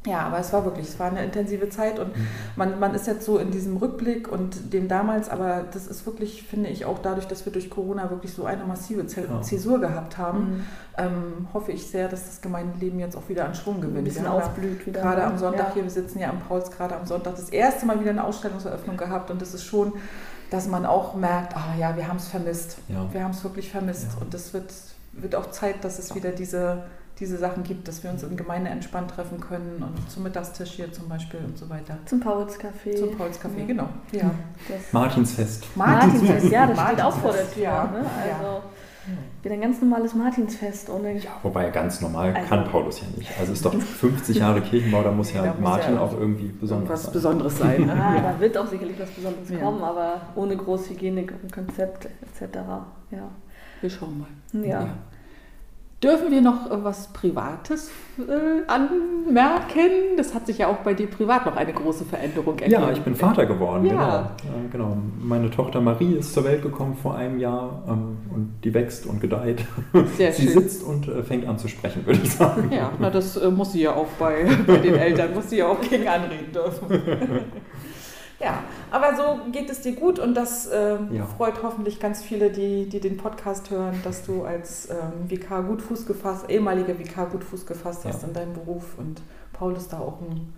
Ja, 0.05 0.21
aber 0.23 0.39
es 0.39 0.53
war 0.53 0.65
wirklich, 0.65 0.89
es 0.89 0.99
war 0.99 1.09
eine 1.09 1.23
intensive 1.23 1.69
Zeit 1.69 2.01
und 2.01 2.17
mhm. 2.17 2.27
man, 2.57 2.81
man 2.81 2.93
ist 2.95 3.07
jetzt 3.07 3.25
so 3.25 3.39
in 3.39 3.53
diesem 3.53 3.77
Rückblick 3.77 4.31
und 4.31 4.73
dem 4.73 4.89
damals, 4.89 5.29
aber 5.29 5.65
das 5.73 5.87
ist 5.87 6.05
wirklich, 6.07 6.43
finde 6.43 6.71
ich, 6.71 6.85
auch 6.85 6.99
dadurch, 7.01 7.29
dass 7.29 7.45
wir 7.45 7.53
durch 7.53 7.71
Corona 7.71 8.11
wirklich 8.11 8.35
so 8.35 8.45
eine 8.45 8.65
massive 8.65 9.07
Zäsur 9.07 9.81
gehabt 9.81 10.19
haben, 10.19 10.39
mhm. 10.39 10.65
ähm, 10.99 11.49
hoffe 11.55 11.71
ich 11.71 11.87
sehr, 11.87 12.09
dass 12.09 12.27
das 12.27 12.41
Gemeindeleben 12.41 12.99
jetzt 12.99 13.17
auch 13.17 13.29
wieder 13.29 13.45
an 13.45 13.55
Schwung 13.55 13.81
gewinnt. 13.81 13.99
Ein 13.99 14.05
bisschen 14.05 14.27
aufblüht 14.27 14.85
wieder. 14.87 15.03
Gerade 15.03 15.21
ne? 15.21 15.27
am 15.29 15.39
Sonntag 15.39 15.69
ja. 15.69 15.75
hier, 15.75 15.83
wir 15.85 15.91
sitzen 15.91 16.19
ja 16.19 16.31
am 16.31 16.41
Pauls, 16.41 16.73
gerade 16.73 16.97
am 16.97 17.07
Sonntag 17.07 17.37
das 17.37 17.51
erste 17.51 17.87
Mal 17.87 18.01
wieder 18.01 18.11
eine 18.11 18.25
Ausstellungseröffnung 18.25 18.97
gehabt 18.97 19.31
und 19.31 19.41
das 19.41 19.55
ist 19.55 19.65
schon, 19.65 19.93
dass 20.51 20.67
man 20.67 20.85
auch 20.85 21.15
merkt, 21.15 21.57
ah 21.57 21.77
ja, 21.79 21.97
wir 21.97 22.09
haben 22.09 22.17
es 22.17 22.27
vermisst. 22.27 22.79
Ja. 22.89 23.07
Wir 23.13 23.23
haben 23.23 23.31
es 23.31 23.45
wirklich 23.45 23.71
vermisst 23.71 24.09
ja. 24.15 24.21
und 24.21 24.35
das 24.35 24.53
wird, 24.53 24.73
wird 25.13 25.37
auch 25.37 25.53
Zeit, 25.53 25.85
dass 25.85 26.01
es 26.01 26.17
wieder 26.17 26.33
diese 26.33 26.83
diese 27.23 27.39
Sachen 27.39 27.63
gibt, 27.63 27.87
dass 27.87 28.03
wir 28.03 28.11
uns 28.11 28.25
in 28.25 28.37
Gemeinde 28.37 28.69
entspannt 28.69 29.13
treffen 29.13 29.39
können 29.39 29.81
und 29.81 30.11
zum 30.11 30.25
Mittagstisch 30.25 30.73
hier 30.73 30.93
zum 30.93 31.09
Beispiel 31.09 31.39
und 31.45 31.57
so 31.57 31.71
weiter. 31.71 31.97
Zum 32.05 32.21
Paulscafé. 32.21 32.97
Zum 32.97 33.11
Paulscafé, 33.11 33.61
ja. 33.61 33.67
genau. 33.67 33.89
Ja. 34.11 34.31
Martinsfest. 34.91 35.65
Martinsfest, 35.77 36.51
ja, 36.51 36.67
das 36.67 36.81
steht 36.81 37.01
auch 37.01 37.17
vor 37.17 37.33
der 37.33 37.49
Tür. 37.49 37.63
Ja. 37.63 37.85
Ne? 37.85 37.99
Also 37.99 38.63
wieder 39.43 39.55
ein 39.55 39.61
ganz 39.61 39.81
normales 39.81 40.15
Martinsfest. 40.15 40.91
Ohne 40.91 41.17
ja, 41.17 41.31
wobei 41.45 41.71
ganz 41.71 42.01
normal 42.01 42.35
also, 42.35 42.49
kann 42.49 42.65
Paulus 42.65 43.01
ja 43.01 43.07
nicht. 43.17 43.31
Also 43.39 43.53
ist 43.53 43.65
doch 43.65 43.75
50 43.81 44.39
Jahre 44.39 44.61
Kirchenbau, 44.61 45.03
da 45.05 45.13
muss 45.13 45.33
ja 45.33 45.45
da 45.45 45.55
Martin 45.61 45.93
muss 45.93 46.01
ja 46.01 46.07
auch 46.07 46.19
irgendwie 46.19 46.49
besonders 46.49 46.91
was 46.91 47.03
sein. 47.05 47.13
Besonderes 47.13 47.59
sein. 47.59 47.87
Ne? 47.87 47.93
Ah, 48.03 48.21
da 48.21 48.41
wird 48.41 48.59
auch 48.59 48.67
sicherlich 48.67 48.99
was 48.99 49.11
Besonderes 49.11 49.49
kommen, 49.61 49.83
aber 49.83 50.23
ohne 50.35 50.57
Großhygienik 50.57 51.33
und 51.41 51.53
Konzept 51.53 52.07
etc. 52.07 52.57
Ja. 53.13 53.29
Wir 53.81 53.91
schauen 53.91 54.19
mal. 54.53 54.67
ja. 54.67 54.89
Dürfen 56.03 56.33
wir 56.33 56.41
noch 56.41 56.69
äh, 56.69 56.83
was 56.83 57.13
Privates 57.13 57.93
äh, 58.19 58.67
anmerken? 58.67 60.17
Das 60.17 60.35
hat 60.35 60.47
sich 60.47 60.59
ja 60.59 60.67
auch 60.67 60.79
bei 60.79 60.95
dir 60.95 61.07
privat 61.07 61.47
noch 61.47 61.55
eine 61.55 61.73
große 61.73 62.05
Veränderung 62.05 62.59
ergeben. 62.59 62.83
Ja, 62.83 62.91
ich 62.91 63.01
bin 63.03 63.15
Vater 63.15 63.47
geworden, 63.47 63.87
ja. 63.87 63.93
genau. 63.93 64.07
Ja, 64.07 64.69
genau. 64.73 64.97
Meine 65.21 65.49
Tochter 65.51 65.81
Marie 65.81 66.15
ist 66.15 66.35
zur 66.35 66.45
Welt 66.45 66.63
gekommen 66.63 66.97
vor 67.01 67.15
einem 67.15 67.39
Jahr 67.39 67.85
ähm, 67.87 68.19
und 68.35 68.53
die 68.65 68.75
wächst 68.75 69.07
und 69.07 69.21
gedeiht. 69.21 69.65
Sehr 70.17 70.33
sie 70.33 70.49
schön. 70.49 70.55
sitzt 70.55 70.83
und 70.83 71.07
äh, 71.07 71.23
fängt 71.23 71.47
an 71.47 71.57
zu 71.57 71.69
sprechen, 71.69 72.05
würde 72.05 72.21
ich 72.23 72.33
sagen. 72.33 72.73
Ja, 72.73 72.91
na, 72.99 73.09
das 73.09 73.37
äh, 73.37 73.49
muss 73.49 73.73
sie 73.73 73.83
ja 73.83 73.95
auch 73.95 74.09
bei, 74.19 74.45
bei 74.67 74.79
den 74.79 74.97
Eltern, 74.97 75.35
muss 75.35 75.51
sie 75.51 75.59
ja 75.59 75.69
auch 75.69 75.81
gegen 75.81 76.09
anreden 76.09 76.53
dürfen. 76.53 76.87
Ja, 78.43 78.65
aber 78.93 79.17
so 79.17 79.51
geht 79.51 79.71
es 79.71 79.81
dir 79.81 79.95
gut 79.95 80.19
und 80.19 80.35
das 80.35 80.67
äh, 80.67 80.99
ja. 81.11 81.25
freut 81.25 81.63
hoffentlich 81.63 81.99
ganz 81.99 82.23
viele, 82.23 82.51
die, 82.51 82.89
die 82.89 83.01
den 83.01 83.17
Podcast 83.17 83.71
hören, 83.71 83.95
dass 84.05 84.25
du 84.25 84.45
als 84.45 84.91
ähm, 84.91 85.31
Vikar 85.31 85.63
gut 85.63 85.81
Fuß 85.81 86.07
gefasst, 86.07 86.51
ehemaliger 86.51 86.99
Vikar 86.99 87.27
gut 87.27 87.43
Fuß 87.43 87.65
gefasst 87.65 88.05
hast 88.05 88.23
ja. 88.23 88.29
in 88.29 88.35
deinem 88.35 88.53
Beruf 88.53 88.99
und 88.99 89.23
Paulus 89.55 89.89
da 89.89 89.99
auch 89.99 90.21
einen 90.21 90.53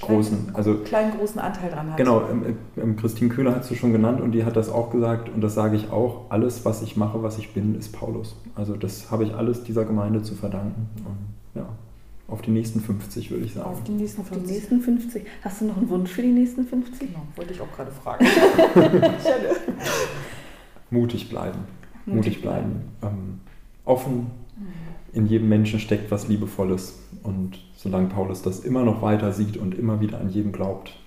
großen, 0.00 0.44
kleinen, 0.44 0.56
also, 0.56 0.74
kleinen 0.76 1.18
großen 1.18 1.40
Anteil 1.40 1.70
dran 1.70 1.90
hat. 1.90 1.98
Genau, 1.98 2.22
ähm, 2.30 2.56
ähm, 2.78 2.96
Christine 2.96 3.28
Köhler 3.28 3.56
hast 3.56 3.70
du 3.70 3.74
schon 3.74 3.92
genannt 3.92 4.20
und 4.22 4.32
die 4.32 4.44
hat 4.44 4.56
das 4.56 4.70
auch 4.70 4.90
gesagt 4.90 5.28
und 5.28 5.42
das 5.42 5.54
sage 5.54 5.76
ich 5.76 5.90
auch, 5.90 6.30
alles, 6.30 6.64
was 6.64 6.80
ich 6.80 6.96
mache, 6.96 7.22
was 7.22 7.36
ich 7.36 7.52
bin, 7.52 7.74
ist 7.74 7.92
Paulus. 7.92 8.34
Also 8.54 8.76
das 8.76 9.10
habe 9.10 9.24
ich 9.24 9.34
alles 9.34 9.62
dieser 9.64 9.84
Gemeinde 9.84 10.22
zu 10.22 10.34
verdanken. 10.34 10.88
Und, 11.04 11.60
ja. 11.60 11.68
Auf 12.28 12.42
die 12.42 12.50
nächsten 12.50 12.80
50, 12.80 13.30
würde 13.30 13.46
ich 13.46 13.54
sagen. 13.54 13.70
Auf 13.70 13.82
die 13.84 13.92
nächsten 13.92 14.22
50. 14.22 14.46
Die 14.46 14.52
nächsten 14.52 14.80
50. 14.82 15.26
Hast 15.42 15.60
du 15.62 15.64
noch 15.64 15.78
einen 15.78 15.88
Wunsch 15.88 16.10
für 16.10 16.20
die 16.20 16.28
nächsten 16.28 16.66
50? 16.66 17.08
Genau, 17.08 17.22
wollte 17.36 17.54
ich 17.54 17.60
auch 17.60 17.72
gerade 17.72 17.90
fragen. 17.90 18.26
Mutig 20.90 21.30
bleiben. 21.30 21.60
Mutig 22.04 22.42
bleiben. 22.42 22.82
Ähm, 23.02 23.40
offen. 23.86 24.30
In 25.14 25.26
jedem 25.26 25.48
Menschen 25.48 25.80
steckt 25.80 26.10
was 26.10 26.28
Liebevolles. 26.28 26.98
Und 27.22 27.58
solange 27.74 28.08
Paulus 28.08 28.42
das 28.42 28.60
immer 28.60 28.84
noch 28.84 29.00
weiter 29.00 29.32
sieht 29.32 29.56
und 29.56 29.74
immer 29.74 30.02
wieder 30.02 30.20
an 30.20 30.28
jeden 30.28 30.52
glaubt, 30.52 30.98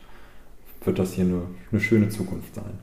wird 0.83 0.97
das 0.97 1.13
hier 1.13 1.25
eine, 1.25 1.43
eine 1.71 1.81
schöne 1.81 2.09
Zukunft 2.09 2.55
sein. 2.55 2.79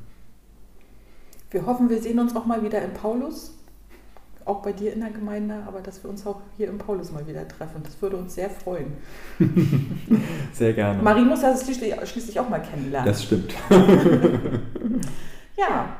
Wir 1.50 1.66
hoffen, 1.66 1.90
wir 1.90 2.00
sehen 2.00 2.20
uns 2.20 2.36
auch 2.36 2.46
mal 2.46 2.62
wieder 2.62 2.80
in 2.82 2.92
Paulus 2.92 3.58
auch 4.48 4.62
bei 4.62 4.72
dir 4.72 4.92
in 4.92 5.00
der 5.00 5.10
Gemeinde, 5.10 5.62
aber 5.66 5.80
dass 5.80 6.02
wir 6.02 6.10
uns 6.10 6.26
auch 6.26 6.40
hier 6.56 6.68
im 6.68 6.78
Paulus 6.78 7.12
mal 7.12 7.26
wieder 7.26 7.46
treffen. 7.46 7.82
Das 7.82 8.00
würde 8.00 8.16
uns 8.16 8.34
sehr 8.34 8.50
freuen. 8.50 8.94
sehr 10.52 10.72
gerne. 10.72 11.02
Marie 11.02 11.24
muss 11.24 11.42
das 11.42 11.64
schließlich, 11.64 12.40
auch 12.40 12.48
mal 12.48 12.60
kennenlernen. 12.60 13.06
Das 13.06 13.24
stimmt. 13.24 13.54
ja. 15.56 15.96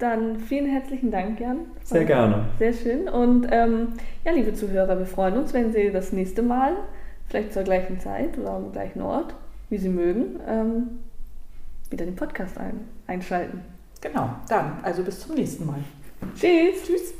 Dann 0.00 0.40
vielen 0.40 0.66
herzlichen 0.66 1.12
Dank, 1.12 1.38
Jan. 1.38 1.58
Sehr 1.84 2.04
gerne. 2.04 2.46
Sehr 2.58 2.72
schön. 2.72 3.08
Und 3.08 3.46
ähm, 3.50 3.88
ja, 4.24 4.32
liebe 4.32 4.52
Zuhörer, 4.52 4.98
wir 4.98 5.06
freuen 5.06 5.38
uns, 5.38 5.54
wenn 5.54 5.72
Sie 5.72 5.92
das 5.92 6.12
nächste 6.12 6.42
Mal, 6.42 6.72
vielleicht 7.28 7.52
zur 7.52 7.62
gleichen 7.62 8.00
Zeit 8.00 8.36
oder 8.36 8.54
am 8.54 8.72
gleichen 8.72 9.00
Ort, 9.02 9.34
wie 9.70 9.78
Sie 9.78 9.88
mögen, 9.88 10.40
ähm, 10.48 10.98
wieder 11.90 12.04
den 12.04 12.16
Podcast 12.16 12.58
ein, 12.58 12.80
einschalten. 13.06 13.60
Genau, 14.00 14.30
dann, 14.48 14.78
also 14.82 15.04
bis 15.04 15.20
zum 15.20 15.36
nächsten 15.36 15.64
Mal. 15.64 15.78
Tschüss. 16.34 16.82
Tschüss. 16.84 17.14